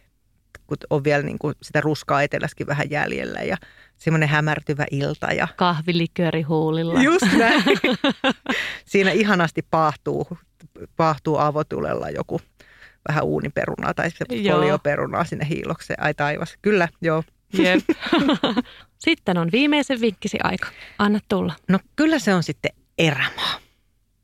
[0.68, 3.58] kun on vielä niin kuin sitä ruskaa eteläskin vähän jäljellä ja
[3.98, 5.28] semmoinen hämärtyvä ilta.
[5.28, 5.48] Ja...
[5.56, 7.02] Kahvilikööri huulilla.
[7.02, 7.64] Just näin.
[8.86, 10.28] Siinä ihanasti paahtuu,
[10.96, 12.42] paahtuu avotulella joku
[13.08, 14.10] vähän uuniperunaa tai
[14.52, 16.04] folioperunaa sinne hiilokseen.
[16.04, 16.58] Ai taivas.
[16.62, 17.24] Kyllä, joo.
[17.54, 17.84] Jep.
[19.00, 20.68] sitten on viimeisen vinkkisi aika.
[21.00, 21.56] Anna tulla.
[21.68, 23.60] No kyllä se on sitten erämaa.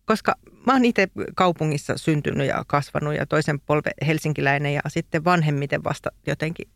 [0.06, 5.84] Koska mä oon itse kaupungissa syntynyt ja kasvanut ja toisen polve helsinkiläinen ja sitten vanhemmiten
[5.84, 6.68] vasta jotenkin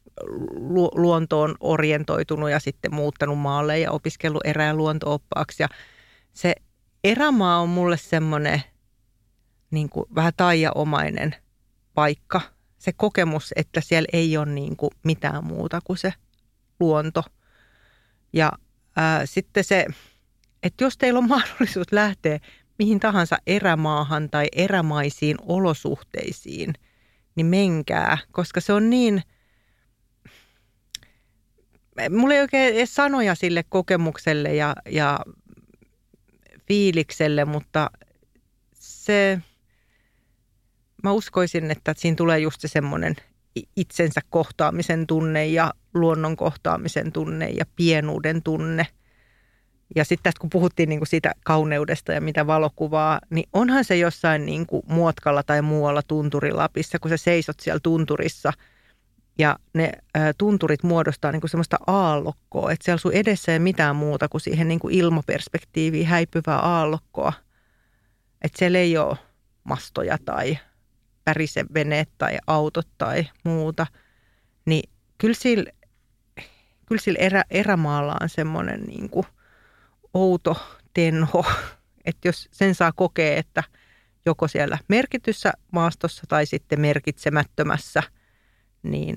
[0.52, 5.64] lu- luontoon orientoitunut ja sitten muuttanut maalle ja opiskellut erä- ja luontooppaaksi.
[5.64, 5.70] Ja
[6.34, 6.56] se
[7.04, 8.64] erämaa on mulle semmoinen
[9.72, 11.36] niin vähän taiaomainen
[11.94, 12.42] paikka.
[12.78, 16.14] Se kokemus, että siellä ei ole niin kuin mitään muuta kuin se
[16.80, 17.24] luonto.
[18.34, 18.52] Ja
[18.96, 19.86] ää, sitten se,
[20.64, 22.40] että jos teillä on mahdollisuus lähteä
[22.80, 26.74] mihin tahansa erämaahan tai erämaisiin olosuhteisiin,
[27.36, 29.24] niin menkää, koska se on niin,
[32.10, 35.20] mulla ei oikein edes sanoja sille kokemukselle ja, ja
[36.68, 37.92] fiilikselle, mutta
[38.74, 39.42] se,
[41.04, 43.16] mä uskoisin, että siinä tulee just se semmoinen
[43.76, 48.88] itsensä kohtaamisen tunne ja luonnon kohtaamisen tunne ja pienuuden tunne.
[49.96, 53.98] Ja sitten tästä kun puhuttiin niin kuin siitä kauneudesta ja mitä valokuvaa, niin onhan se
[53.98, 58.54] jossain niin kuin Muotkalla tai muualla tunturilapissa, kun sä seisot siellä tunturissa
[59.40, 63.96] ja ne ä, tunturit muodostaa niin kuin semmoista aallokkoa, että siellä sun edessä ei mitään
[63.96, 67.34] muuta kuin siihen niin kuin ilmaperspektiiviin häipyvää aallokkoa.
[68.42, 69.18] Että siellä ei ole
[69.64, 70.58] mastoja tai
[71.30, 73.88] väriseveneet tai autot tai muuta,
[74.66, 75.72] niin kyllä sillä,
[76.86, 79.26] kyllä sillä erä, erämaalla on semmoinen niin kuin
[80.14, 81.46] outo tenho,
[82.06, 83.64] että jos sen saa kokea, että
[84.26, 88.04] joko siellä merkityssä maastossa tai sitten merkitsemättömässä,
[88.84, 89.16] niin,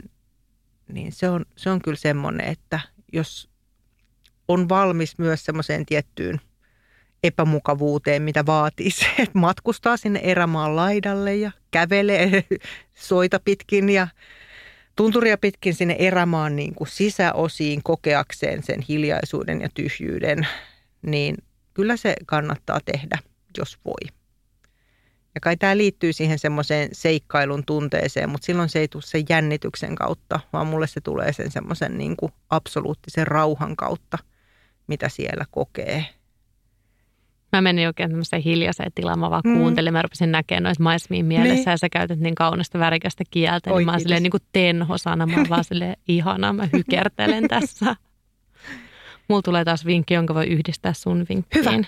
[0.88, 2.80] niin se, on, se on kyllä semmoinen, että
[3.12, 3.50] jos
[4.48, 6.40] on valmis myös semmoiseen tiettyyn–
[7.22, 12.44] epämukavuuteen, mitä vaatii se, että matkustaa sinne erämaan laidalle ja kävelee
[12.94, 14.08] soita pitkin ja
[14.96, 20.46] tunturia pitkin sinne erämaan niin kuin sisäosiin kokeakseen sen hiljaisuuden ja tyhjyyden,
[21.02, 21.36] niin
[21.74, 23.18] kyllä se kannattaa tehdä,
[23.58, 24.12] jos voi.
[25.34, 29.94] Ja kai tämä liittyy siihen semmoiseen seikkailun tunteeseen, mutta silloin se ei tule sen jännityksen
[29.94, 34.18] kautta, vaan mulle se tulee sen semmoisen niin kuin absoluuttisen rauhan kautta,
[34.86, 36.04] mitä siellä kokee–
[37.52, 39.58] Mä menin oikein tämmöiseen hiljaiseen tilaan, mä vaan mm.
[39.58, 41.70] kuuntelin, mä rupesin näkemään noita maismiin mielessä niin.
[41.70, 45.26] ja sä käytät niin kaunista värikästä kieltä, Oi, niin mä oon silleen niin kuin tenhosana,
[45.26, 47.96] mä oon vaan silleen ihana, mä hykertelen tässä.
[49.28, 51.64] Mulla tulee taas vinkki, jonka voi yhdistää sun vinkkiin.
[51.64, 51.84] Hyvä.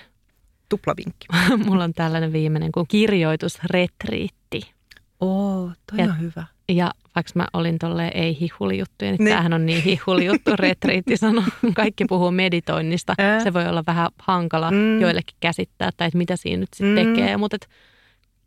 [0.69, 1.27] tuplavinkki.
[1.65, 4.71] Mulla on tällainen viimeinen kuin kirjoitusretriitti.
[5.19, 6.43] Oo, toi Ja- on hyvä.
[6.69, 9.29] Ja vaikka mä olin tolleen ei hihulijuttuja, niin Niin.
[9.29, 11.43] tämähän on niin hihulijuttu, retriitti sano.
[11.73, 13.13] Kaikki puhuu meditoinnista.
[13.17, 13.43] Ää.
[13.43, 15.01] Se voi olla vähän hankala Mm.
[15.01, 17.13] joillekin käsittää, tai että mitä siinä nyt sitten Mm.
[17.15, 17.37] tekee.
[17.37, 17.57] Mutta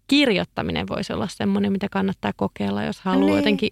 [0.07, 3.37] kirjoittaminen voisi olla semmoinen, mitä kannattaa kokeilla, jos haluaa Niin.
[3.37, 3.71] jotenkin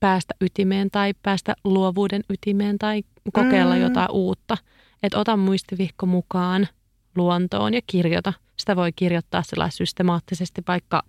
[0.00, 3.80] päästä ytimeen tai päästä luovuuden ytimeen tai kokeilla Mm.
[3.80, 4.56] jotain uutta.
[5.02, 6.68] Että ota muistivihko mukaan
[7.16, 8.32] luontoon ja kirjoita.
[8.56, 11.02] Sitä voi kirjoittaa sillä systemaattisesti vaikka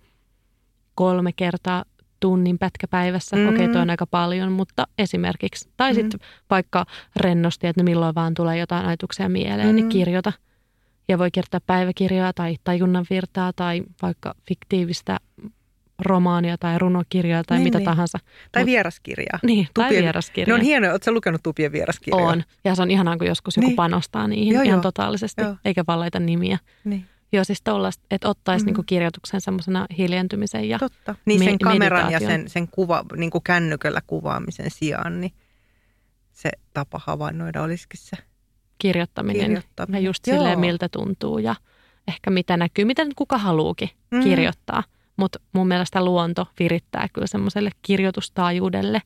[0.94, 1.84] kolme kertaa
[2.20, 3.36] tunnin pätkäpäivässä.
[3.36, 3.48] Mm.
[3.48, 5.68] Okei, toi on aika paljon, mutta esimerkiksi.
[5.76, 5.94] Tai Mm.
[5.94, 6.84] sitten vaikka
[7.16, 9.88] rennosti, että milloin vaan tulee jotain ajatuksia mieleen, niin Mm.
[9.88, 10.32] kirjoita.
[11.08, 15.18] Ja voi kirjoittaa päiväkirjaa tai tajunnan virtaa tai vaikka fiktiivistä
[15.98, 17.84] romaania tai runokirjaa tai Niin, mitä niin.
[17.84, 18.18] tahansa.
[18.52, 19.38] Tai Mut- vieraskirjaa.
[19.42, 20.46] Niin, tai Tupien- vieraskirja.
[20.52, 20.92] Ne on hienoja.
[20.92, 22.26] Oletko lukenut Tupien vieraskirjoja?
[22.26, 22.42] On.
[22.64, 23.76] Ja se on ihanaa, kun joskus joku Niin.
[23.76, 24.82] panostaa niihin Joo, ihan joo.
[24.82, 25.56] totaalisesti, Joo.
[25.64, 26.58] eikä vaan laita nimiä.
[26.84, 27.06] Niin.
[27.36, 28.66] Joo, siis tollaista, että ottaisi Mhm.
[28.68, 31.14] niinku kirjoituksen semmoisena hiljentymisen ja Totta.
[31.24, 35.32] Niin sen Me- kameran ja sen, sen kuva, niin kuin kännykällä kuvaamisen sijaan, niin
[36.32, 38.16] se tapa havainnoida olisikin se
[38.78, 39.40] kirjoittaminen.
[39.46, 40.02] kirjoittaminen.
[40.02, 40.36] Ja just Joo.
[40.36, 41.54] silleen, miltä tuntuu ja
[42.08, 44.22] ehkä mitä näkyy, mitä nyt kuka haluukin Mm.
[44.22, 44.82] kirjoittaa.
[45.16, 49.02] Mutta mun mielestä luonto virittää kyllä semmoiselle kirjoitustaajuudelle.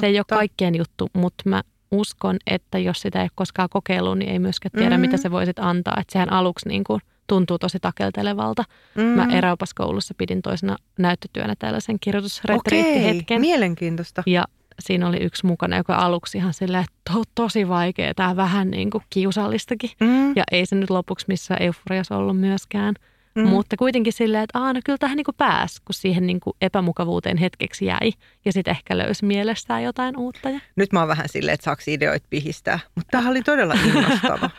[0.00, 0.34] Se ei ole Totta.
[0.34, 4.96] kaikkien juttu, mutta mä uskon, että jos sitä ei koskaan kokeillut, niin ei myöskään tiedä,
[4.96, 5.00] Mm.
[5.00, 5.96] mitä se voisit antaa.
[6.00, 8.64] Että sehän aluksi niin kuin tuntuu tosi takeltelevalta.
[8.94, 9.02] Mm.
[9.02, 13.40] Mä eräopaskoulussa pidin toisena näyttötyönä tällaisen kirjoitusretriittihetken.
[13.40, 14.22] mielenkiintoista.
[14.26, 14.44] Ja
[14.80, 18.90] siinä oli yksi mukana, joka aluksi ihan silleen, että to, tosi vaikea, tämä vähän niin
[18.90, 19.90] kuin kiusallistakin.
[20.00, 20.32] Mm.
[20.36, 22.94] Ja ei se nyt lopuksi missään euforiassa ollut myöskään.
[23.34, 23.48] Mm.
[23.48, 26.56] Mutta kuitenkin silleen, että aah, no kyllä tähän niin kuin pääsi, kun siihen niin kuin
[26.60, 28.12] epämukavuuteen hetkeksi jäi.
[28.44, 30.50] Ja sitten ehkä löysi mielestään jotain uutta.
[30.50, 32.78] Ja Nyt mä oon vähän silleen, että saaks ideoita pihistää.
[32.94, 34.50] Mutta tämähän oli todella innostava.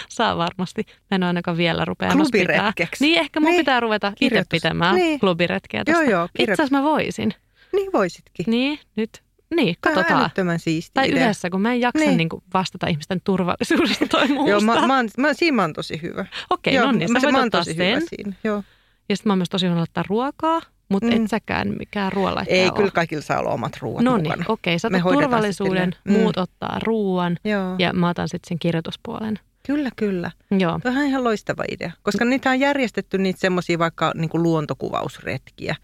[0.08, 0.82] saa varmasti.
[1.10, 2.12] Mä en ainakaan vielä pitää.
[2.12, 3.04] Klubiretkeksi.
[3.04, 5.20] Niin, ehkä mun Niin, pitää ruveta itse pitämään Niin.
[5.20, 6.10] klubiretkeä joo, tästä.
[6.10, 6.60] joo, Itse kirjoitus.
[6.64, 7.34] asiassa mä voisin.
[7.72, 8.44] Niin voisitkin.
[8.48, 9.22] Niin, nyt.
[9.56, 10.22] Niin, Tämä on katsotaan.
[10.22, 11.22] älyttömän siisti Tai idea.
[11.24, 12.16] yhdessä, kun mä en jaksa Niin.
[12.16, 12.28] niin.
[12.32, 14.50] Niin vastata ihmisten turvallisuudesta tai muusta.
[14.50, 16.26] Joo, mä, mä, oon, mä, siinä mä oon tosi hyvä.
[16.50, 17.86] Okei, Joo, no niin, mä, sä mä oon tosi sen.
[17.96, 18.32] hyvä siinä.
[18.44, 18.62] Joo.
[19.08, 21.24] Ja sitten mä oon myös tosi hyvä laittaa ruokaa, mutta Mm.
[21.24, 22.76] et säkään mikään ruoanlaittaja Ei, ole.
[22.76, 24.78] kyllä kaikilla saa olla omat ruuat No niin, okei.
[24.78, 25.94] Sä hoidetaan se turvallisuuden, silleen.
[26.04, 26.12] Mm.
[26.22, 29.38] muut ottaa ruoan Joo, ja mä otan sitten sen kirjoituspuolen.
[29.66, 30.30] Kyllä, kyllä.
[30.58, 30.78] Joo.
[30.82, 35.76] Tuo on ihan loistava idea, koska niitä on järjestetty niitä semmoisia vaikka niin kuin luontokuvausretkiä.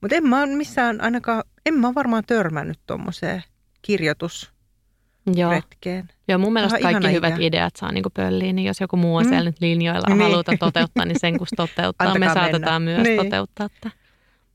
[0.00, 3.42] Mutta en mä missään ainakaan, en mä varmaan törmännyt tuommoiseen
[3.82, 6.04] kirjoitusretkeen.
[6.08, 6.14] Joo.
[6.28, 7.46] Joo, mun mielestä ihana kaikki hyvät idea.
[7.46, 9.28] ideat saa niinku pölliin, niin jos joku muu on Mm.
[9.28, 10.18] siellä nyt linjoilla Niin.
[10.18, 10.30] niin.
[10.30, 12.96] haluta toteuttaa, niin sen kun toteuttaa, me Antakaa saatetaan mennä.
[13.02, 13.24] myös Niin.
[13.24, 13.92] toteuttaa tämä.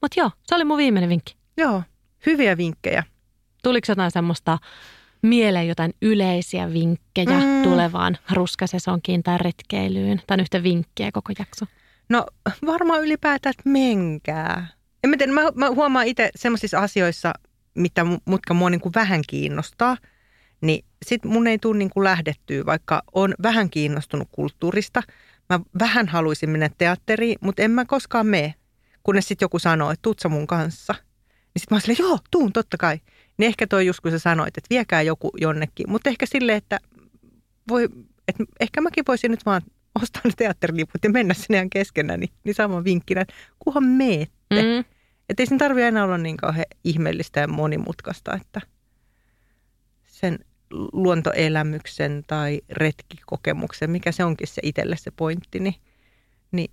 [0.02, 1.36] Mutta joo, se oli mun viimeinen vinkki.
[1.58, 1.84] Joo,
[2.26, 3.04] hyviä vinkkejä.
[3.64, 4.58] Tuliko jotain semmoista
[5.28, 7.64] mieleen jotain yleisiä vinkkejä Mm.
[7.64, 10.22] tulevaan ruskasesonkiin tai retkeilyyn?
[10.28, 11.66] Tai yhtä vinkkiä koko jakso?
[12.10, 12.26] No
[12.66, 14.68] varmaan ylipäätään, että menkää.
[15.04, 17.34] En mä, tiedä, mä, mä huomaan itse semmoisissa asioissa,
[17.76, 19.98] mitä, mutka mua niin kuin vähän kiinnostaa,
[20.62, 25.04] niin sit mun ei tule niin kuin lähdettyä, vaikka on vähän kiinnostunut kulttuurista.
[25.50, 28.54] Mä vähän haluaisin mennä teatteriin, mutta en mä koskaan mene,
[29.04, 30.94] kunnes sitten joku sanoo, että tuut mun kanssa.
[30.94, 33.00] Niin sitten mä oon silleen, joo, tuun totta kai.
[33.38, 35.90] Niin ehkä toi just kun sä sanoit, että viekää joku jonnekin.
[35.90, 36.80] Mutta ehkä silleen, että,
[37.70, 37.90] voi,
[38.28, 39.62] että ehkä mäkin voisin nyt vaan
[40.02, 44.62] ostaa ne teatteriliput ja mennä sinne ihan keskenään, niin, niin saman vinkkinä, että kunhan meette.
[44.62, 44.84] Mm.
[45.30, 48.62] Että ei sen tarvitse enää olla niin kauhean ihmeellistä ja monimutkaista, että
[50.08, 50.40] sen
[50.94, 55.76] luontoelämyksen tai retkikokemuksen, mikä se onkin se itselle se pointti, niin,
[56.52, 56.72] niin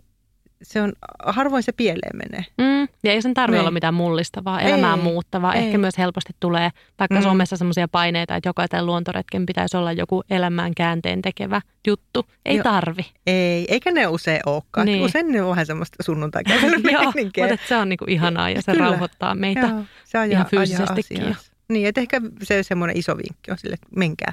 [0.65, 0.93] se on,
[1.25, 2.45] harvoin se pieleen menee.
[2.59, 2.89] Mm.
[3.05, 3.61] Ja ei sen tarvitse Niin.
[3.61, 5.55] olla mitään mullistavaa, elämää Ei, muuttavaa.
[5.55, 5.65] ei.
[5.67, 7.23] Ehkä myös helposti tulee vaikka Mm.
[7.23, 12.27] somessa semmoisia paineita, että jokaisen luontoretken pitäisi olla joku elämään käänteen tekevä juttu.
[12.45, 12.63] Ei Joo.
[12.65, 13.07] tarvi.
[13.27, 14.87] Ei, eikä ne usein olekaan.
[14.87, 15.03] Niin.
[15.05, 17.47] Usein ne on vähän semmoista Joo, sunnuntai-meininkiä.
[17.49, 18.85] mutta se on niinku ihanaa ja se Kyllä.
[18.91, 19.61] rauhoittaa meitä.
[19.61, 21.35] Joo, se ajaa, ihan fyysisestikin ajaa.
[21.69, 24.33] Niin, että ehkä se semmoinen iso vinkki on sille, että menkää,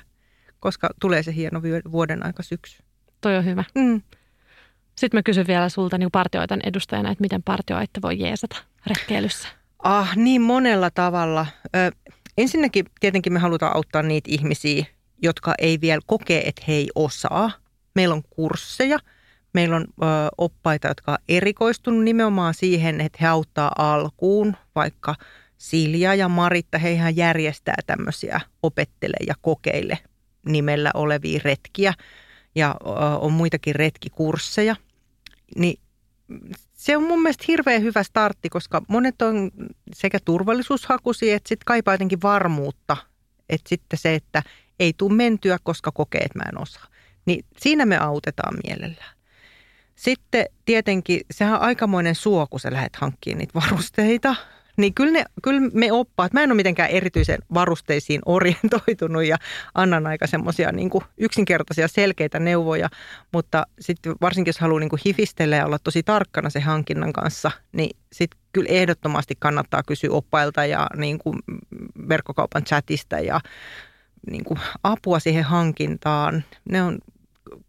[0.59, 1.61] koska tulee se hieno
[1.91, 2.83] vuoden aika syksy.
[3.21, 3.63] Toi on hyvä.
[3.75, 4.01] Mm.
[5.01, 8.55] Sitten mä kysyn vielä sulta niin partioitan edustajana, että miten partioitte voi jeesata
[8.87, 9.47] retkeilyssä.
[9.83, 11.45] Ah, niin monella tavalla.
[11.75, 11.91] Ö,
[12.37, 14.85] ensinnäkin tietenkin me halutaan auttaa niitä ihmisiä,
[15.21, 17.51] jotka ei vielä kokee, että he ei osaa.
[17.95, 18.99] Meillä on kursseja,
[19.53, 20.05] meillä on ö,
[20.37, 25.15] oppaita, jotka on erikoistunut nimenomaan siihen, että he auttaa alkuun, vaikka
[25.57, 29.97] Silja ja Maritta, heihän järjestää tämmöisiä opettele ja kokeile
[30.45, 31.93] nimellä olevia retkiä
[32.55, 32.89] ja ö,
[33.19, 34.75] on muitakin retkikursseja.
[35.55, 35.79] Niin
[36.73, 39.51] se on mun mielestä hirveän hyvä startti, koska monet on
[39.93, 42.97] sekä turvallisuushakuisia, että sitten kaipaa jotenkin varmuutta.
[43.49, 44.43] Että sitten se, että
[44.79, 46.87] ei tule mentyä, koska kokee, että mä en osaa.
[47.25, 49.15] Niin siinä me autetaan mielellään.
[49.95, 54.35] Sitten tietenkin, sehän on aikamoinen suo, kun sä lähdet hankkimaan niitä varusteita.
[54.77, 59.37] Niin kyllä, ne, kyllä me oppaat, mä en ole mitenkään erityisen varusteisiin orientoitunut ja
[59.75, 62.89] annan aika semmoisia niin yksinkertaisia selkeitä neuvoja,
[63.33, 67.51] mutta sitten varsinkin jos haluaa niin kuin hifistellä ja olla tosi tarkkana se hankinnan kanssa,
[67.71, 71.39] niin sitten kyllä ehdottomasti kannattaa kysyä oppailta ja niin kuin
[72.09, 73.39] verkkokaupan chatista ja
[74.31, 76.43] niin kuin apua siihen hankintaan.
[76.69, 76.97] Ne on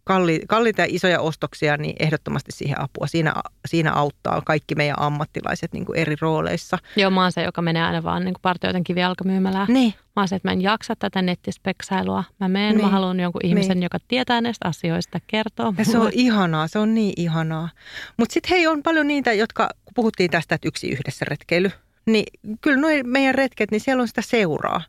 [0.03, 3.07] kalli, kalliita ja isoja ostoksia, niin ehdottomasti siihen apua.
[3.07, 3.33] Siinä,
[3.67, 6.77] siinä auttaa kaikki meidän ammattilaiset niin kuin eri rooleissa.
[6.95, 9.67] Joo, mä oon se, joka menee aina vaan niin partioiden kivijalkamyymälään.
[9.69, 9.93] Niin.
[10.15, 12.23] Mä oon se, että mä en jaksa tätä nettispeksailua.
[12.39, 12.85] Mä menen, niin.
[12.85, 13.83] mä haluan jonkun ihmisen, niin.
[13.83, 15.73] joka tietää näistä asioista, kertoo.
[15.77, 17.69] Ja se on ihanaa, se on niin ihanaa.
[18.17, 21.71] Mutta sitten hei, on paljon niitä, jotka, kun puhuttiin tästä, että yksi yhdessä retkeily,
[22.05, 22.25] niin
[22.61, 24.81] kyllä noi meidän retket, niin siellä on sitä seuraa.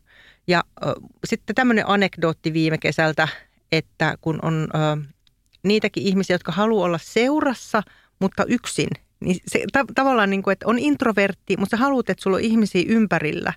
[0.47, 0.93] Ja äh,
[1.25, 3.27] sitten tämmöinen anekdootti viime kesältä,
[3.71, 5.07] että kun on ö,
[5.63, 7.83] niitäkin ihmisiä, jotka haluaa olla seurassa,
[8.19, 8.87] mutta yksin,
[9.19, 12.43] niin se ta- tavallaan niin kuin, että on introvertti, mutta sä haluat, että sulla on
[12.43, 13.53] ihmisiä ympärillä,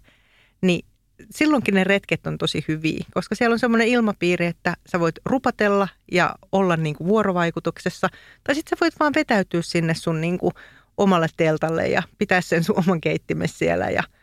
[0.60, 0.84] niin
[1.30, 5.88] silloinkin ne retket on tosi hyviä, koska siellä on semmoinen ilmapiiri, että sä voit rupatella
[6.12, 8.08] ja olla niin kuin vuorovaikutuksessa,
[8.44, 10.52] tai sitten sä voit vaan vetäytyä sinne sun niin kuin
[10.96, 14.02] omalle teltalle ja pitää sen sun oman keittimessä siellä ja–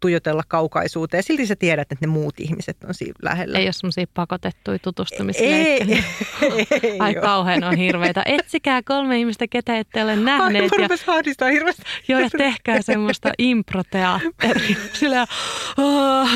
[0.00, 1.22] tuijotella kaukaisuuteen.
[1.22, 3.58] Silti sä tiedät, että ne muut ihmiset on siinä lähellä.
[3.58, 6.04] Ei ole semmoisia pakotettuja tutustumisleikkejä.
[6.42, 8.22] Ei, ei, Ai kauhean on hirveitä.
[8.26, 10.72] Etsikää kolme ihmistä, ketä ette ole nähneet.
[10.72, 11.82] Ai, ja, hahdistaa hirveästi.
[12.08, 14.76] Joo, ja tehkää semmoista improteatteria.
[14.92, 15.26] Sillä
[15.78, 16.28] oh,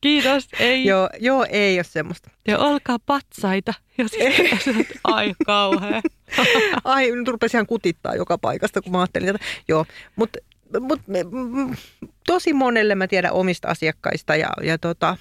[0.00, 0.84] kiitos, ei.
[0.84, 2.30] Joo, joo, ei ole semmoista.
[2.48, 3.74] Ja olkaa patsaita.
[3.98, 6.02] Ja sitten ai kauhean.
[6.84, 9.86] ai, nyt rupesi ihan kutittaa joka paikasta, kun mä ajattelin, että joo.
[10.16, 10.38] Mutta
[10.80, 11.04] mutta
[12.26, 15.16] tosi monelle mä tiedän omista asiakkaista ja, ja tota,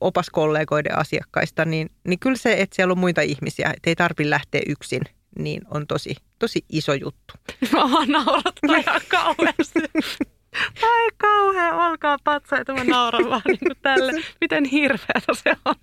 [0.00, 4.60] opaskollegoiden asiakkaista, niin, niin kyllä se, että siellä on muita ihmisiä, että ei tarvitse lähteä
[4.68, 5.02] yksin,
[5.38, 7.34] niin on tosi, tosi iso juttu.
[7.72, 9.80] Mä naurattaa ihan kauheasti.
[10.82, 14.12] Ai kauhean, olkaa patsaita, mä nauran vaan niin kuin tälle.
[14.40, 15.74] Miten hirveätä se on.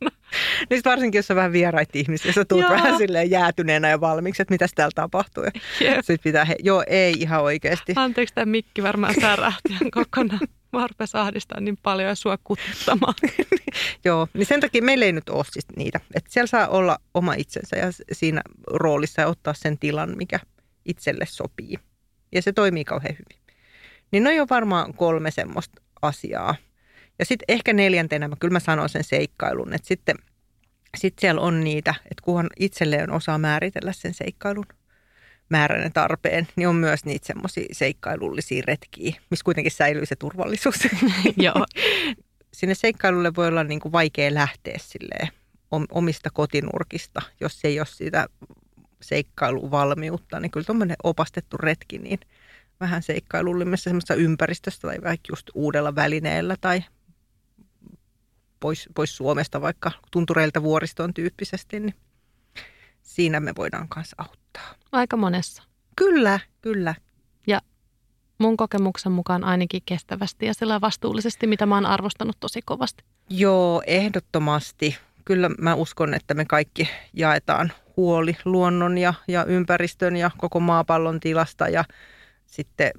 [0.70, 4.54] Niin varsinkin, jos on vähän vieraita ihmisiä, sä tulet vähän silleen jäätyneenä ja valmiiksi, että
[4.54, 5.44] mitä täällä tapahtuu.
[5.44, 5.52] Ja
[6.02, 7.94] sit pitää, he, joo, ei ihan oikeasti.
[7.96, 10.48] Anteeksi, tämä mikki varmaan särähti kokonaan.
[10.72, 13.14] Mä ahdistaa niin paljon ja sua kuttamaan.
[14.06, 16.00] joo, niin sen takia meillä ei nyt ole siis niitä.
[16.16, 20.40] Että siellä saa olla oma itsensä ja siinä roolissa ja ottaa sen tilan, mikä
[20.86, 21.80] itselle sopii.
[22.32, 23.49] Ja se toimii kauhean hyvin.
[24.12, 26.56] Niin ne on varmaan kolme semmoista asiaa.
[27.20, 30.16] Ja sitten ehkä neljäntenä, mä kyllä mä sanon sen seikkailun, että sitten
[30.98, 34.66] sit siellä on niitä, että kunhan itselleen osaa määritellä sen seikkailun
[35.50, 40.76] määräinen tarpeen, niin on myös niitä semmoisia seikkailullisia retkiä, missä kuitenkin säilyy se turvallisuus.
[41.38, 41.66] Joo.
[42.54, 45.28] Sinne seikkailulle voi olla niin kuin vaikea lähteä silleen
[45.92, 48.28] omista kotinurkista, jos ei ole sitä
[49.02, 52.20] seikkailuvalmiutta, niin kyllä tuommoinen opastettu retki, niin–
[52.80, 56.84] vähän seikkailullimmassa semmoista ympäristöstä tai vaikka just uudella välineellä tai
[58.60, 61.96] pois, pois Suomesta vaikka tuntureilta vuoristoon tyyppisesti, niin
[63.02, 64.76] siinä me voidaan kanssa auttaa.
[64.92, 65.64] Aika monessa.
[65.96, 66.96] Kyllä, kyllä.
[67.48, 67.62] Ja
[68.38, 73.04] mun kokemuksen mukaan ainakin kestävästi ja sillä vastuullisesti, mitä mä oon arvostanut tosi kovasti.
[73.30, 74.98] Joo, ehdottomasti.
[75.26, 81.20] Kyllä mä uskon, että me kaikki jaetaan huoli luonnon ja, ja ympäristön ja koko maapallon
[81.20, 81.84] tilasta ja
[82.50, 82.92] sitten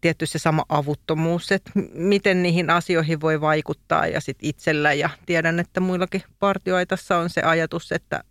[0.00, 4.92] tietty se sama avuttomuus, että miten niihin asioihin voi vaikuttaa ja sitten itsellä.
[4.92, 8.24] Ja tiedän, että muillakin partioitassa on se ajatus, että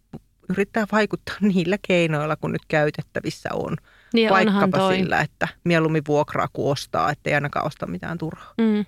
[0.50, 3.78] yrittää vaikuttaa niillä keinoilla, kun nyt käytettävissä on.
[4.14, 4.96] Niin Vaikkapa toi.
[4.96, 8.54] sillä, että mieluummin vuokraa kuin ostaa, ettei ainakaan osta mitään turhaa.
[8.58, 8.86] Mm.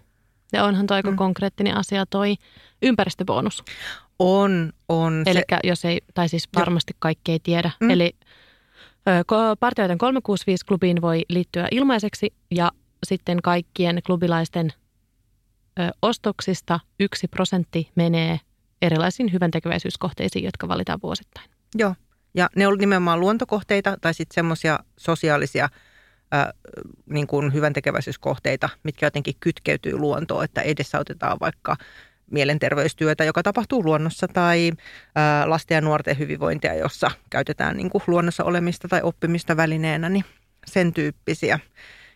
[0.54, 1.16] Ja onhan toi mm.
[1.16, 2.36] konkreettinen asia toi
[2.82, 3.64] ympäristöbonus.
[4.20, 5.24] On, on.
[5.26, 5.58] Eli se...
[5.64, 7.72] jos ei, tai siis varmasti kaikki ei tiedä.
[7.80, 7.90] Mm.
[7.90, 8.16] Eli
[9.60, 12.72] Partioiden 365-klubiin voi liittyä ilmaiseksi ja
[13.08, 14.74] sitten kaikkien klubilaisten
[16.02, 18.40] ostoksista yksi prosentti menee
[18.82, 21.50] erilaisiin hyväntekeväisyyskohteisiin, jotka valitaan vuosittain.
[21.76, 21.96] Joo,
[22.34, 25.70] ja ne on nimenomaan luontokohteita tai sitten semmoisia sosiaalisia
[26.34, 26.48] äh,
[27.06, 31.76] niin kuin hyväntekeväisyyskohteita, mitkä jotenkin kytkeytyy luontoon, että edesautetaan vaikka–
[32.32, 34.72] mielenterveystyötä, joka tapahtuu luonnossa, tai
[35.46, 40.26] lasten ja nuorten hyvinvointia, jossa käytetään niin kuin luonnossa olemista tai oppimista välineenä, niin
[40.66, 41.60] sen tyyppisiä.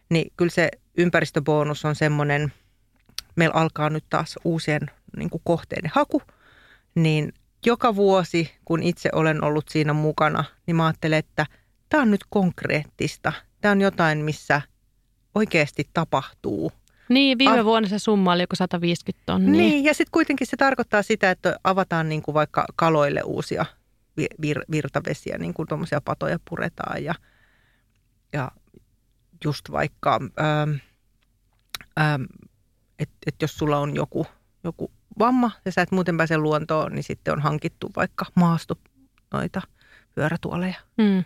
[0.10, 2.54] Niin kyllä se ympäristöbonus on semmoinen,
[3.36, 6.22] meillä alkaa nyt taas uusien niin kuin kohteiden haku,
[6.96, 7.34] niin
[7.66, 11.46] joka vuosi, kun itse olen ollut siinä mukana, niin mä ajattelen, että
[11.90, 13.34] tämä on nyt konkreettista.
[13.62, 14.62] Tämä on jotain, missä
[15.36, 16.72] oikeasti tapahtuu–
[17.10, 17.66] niin, viime ah.
[17.66, 19.52] vuonna se summa oli joku 150 tonnia.
[19.52, 23.66] Niin, ja sitten kuitenkin se tarkoittaa sitä, että avataan niin kuin vaikka kaloille uusia
[24.22, 27.16] vir- virtavesiä, niin kuin tuommoisia patoja puretaan ja
[28.34, 28.52] ja
[29.44, 30.70] just vaikka, ähm,
[32.00, 32.24] ähm,
[33.00, 34.28] että et jos sulla on joku,
[34.64, 38.78] joku vamma ja sä et muuten pääse luontoon, niin sitten on hankittu vaikka maasto
[39.34, 39.62] noita
[40.16, 40.80] pyörätuoleja.
[40.98, 41.24] Mm.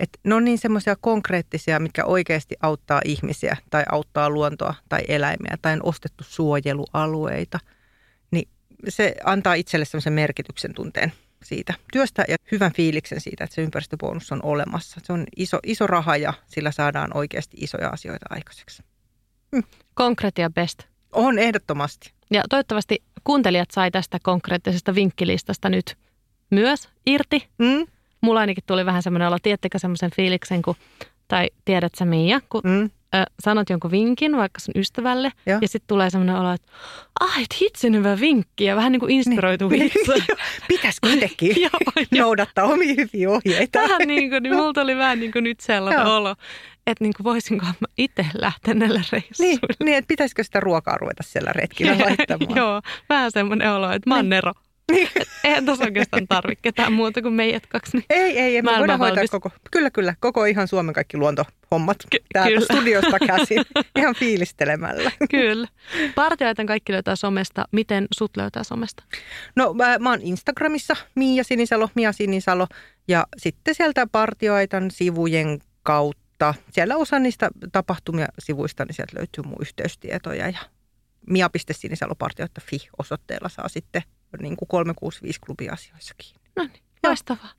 [0.00, 5.56] Et ne on niin semmoisia konkreettisia, mitkä oikeasti auttaa ihmisiä tai auttaa luontoa tai eläimiä
[5.62, 7.58] tai on ostettu suojelualueita.
[8.30, 8.48] Niin
[8.88, 11.12] se antaa itselle semmoisen merkityksen tunteen
[11.44, 15.00] siitä työstä ja hyvän fiiliksen siitä, että se ympäristöbonus on olemassa.
[15.04, 18.82] Se on iso, iso raha ja sillä saadaan oikeasti isoja asioita aikaiseksi.
[19.94, 20.82] Konkretia best.
[21.12, 22.12] On ehdottomasti.
[22.30, 25.96] Ja toivottavasti kuuntelijat sai tästä konkreettisesta vinkkilistasta nyt
[26.50, 27.48] myös irti.
[27.58, 27.86] Mm?
[28.24, 30.74] Mulla ainakin tuli vähän semmoinen olo, tiedättekö semmoisen fiiliksen, kun,
[31.28, 32.90] tai tiedät sä Mia, kun Mm?
[33.14, 35.58] ö, sanot jonkun vinkin vaikka sun ystävälle, Joo.
[35.62, 36.72] ja sitten tulee semmoinen olo, että
[37.20, 39.82] ai, et hitsin hyvä vinkki, ja vähän niin kuin inspiroituu niin.
[39.86, 40.34] itse.
[40.68, 41.56] Pitäisikö itsekin
[42.18, 43.78] noudattaa omia hyviä ohjeita?
[43.78, 46.16] Vähän niin kuin, niin mulla tuli vähän niin kuin nyt sellainen Joo.
[46.16, 46.34] olo,
[46.86, 49.76] että niin kuin voisinko mä itse lähteä näille Niin, reissuille.
[49.84, 52.56] niin, että pitäisikö sitä ruokaa ruveta siellä retkillä laittamaan?
[52.56, 54.52] Joo, vähän semmoinen olo, että mä oon Nero.
[54.92, 55.08] Niin.
[55.44, 57.96] Eihän tuossa oikeastaan tarvitse ketään muuta kuin meidät kaksi.
[57.96, 58.04] Niin.
[58.10, 58.62] Ei, ei, ei.
[58.62, 62.64] Me voidaan hoitaa koko, kyllä, kyllä, koko ihan Suomen kaikki luontohommat Ky- täältä kyllä.
[62.64, 63.62] studiosta käsin,
[63.96, 65.12] ihan fiilistelemällä.
[65.30, 65.68] Kyllä.
[66.14, 67.64] Partioitan kaikki löytää somesta.
[67.72, 69.04] Miten sut löytää somesta?
[69.56, 72.66] No mä, mä oon Instagramissa Miia Sinisalo, Mia Sinisalo
[73.08, 76.54] ja sitten sieltä partioaitan sivujen kautta.
[76.70, 80.58] Siellä osa niistä tapahtumia sivuista, niin sieltä löytyy mun yhteystietoja ja
[81.30, 84.02] mia.sinisalopartioita.fi osoitteella saa sitten
[84.40, 86.36] niin kuin 365 klubiasioissakin.
[86.56, 87.50] No niin, loistavaa.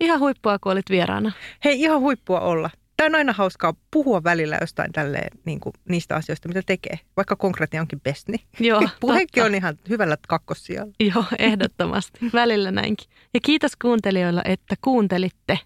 [0.00, 1.32] Ihan huippua, kun olit vieraana.
[1.64, 2.70] Hei, ihan huippua olla.
[2.96, 6.98] Tämä on aina hauskaa puhua välillä jostain tälleen, niin kuin niistä asioista, mitä tekee.
[7.16, 9.46] Vaikka konkreettia onkin best, niin Joo, puhekin totta.
[9.46, 10.92] on ihan hyvällä kakkossijalla.
[11.00, 12.18] Joo, ehdottomasti.
[12.32, 13.08] Välillä näinkin.
[13.34, 15.58] Ja kiitos kuuntelijoilla, että kuuntelitte.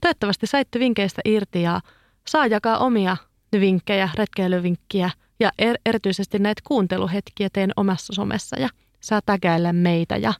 [0.00, 1.80] Toivottavasti saitte vinkkeistä irti ja
[2.28, 3.16] saa jakaa omia
[3.60, 5.10] vinkkejä, retkeilyvinkkiä
[5.40, 8.68] ja er- erityisesti näitä kuunteluhetkiä teen omassa somessa ja
[9.04, 10.16] saa tägäillä meitä.
[10.16, 10.34] Ja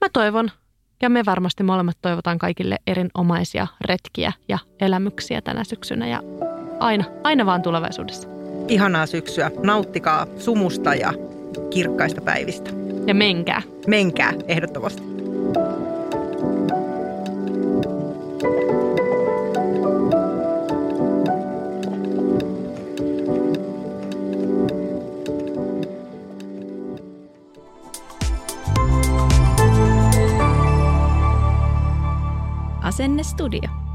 [0.00, 0.50] mä toivon,
[1.02, 6.22] ja me varmasti molemmat toivotaan kaikille erinomaisia retkiä ja elämyksiä tänä syksynä ja
[6.80, 8.28] aina, aina vaan tulevaisuudessa.
[8.68, 9.50] Ihanaa syksyä.
[9.62, 11.12] Nauttikaa sumusta ja
[11.70, 12.70] kirkkaista päivistä.
[13.06, 13.62] Ja menkää.
[13.86, 15.02] Menkää ehdottomasti.
[32.94, 33.93] Asennestudio.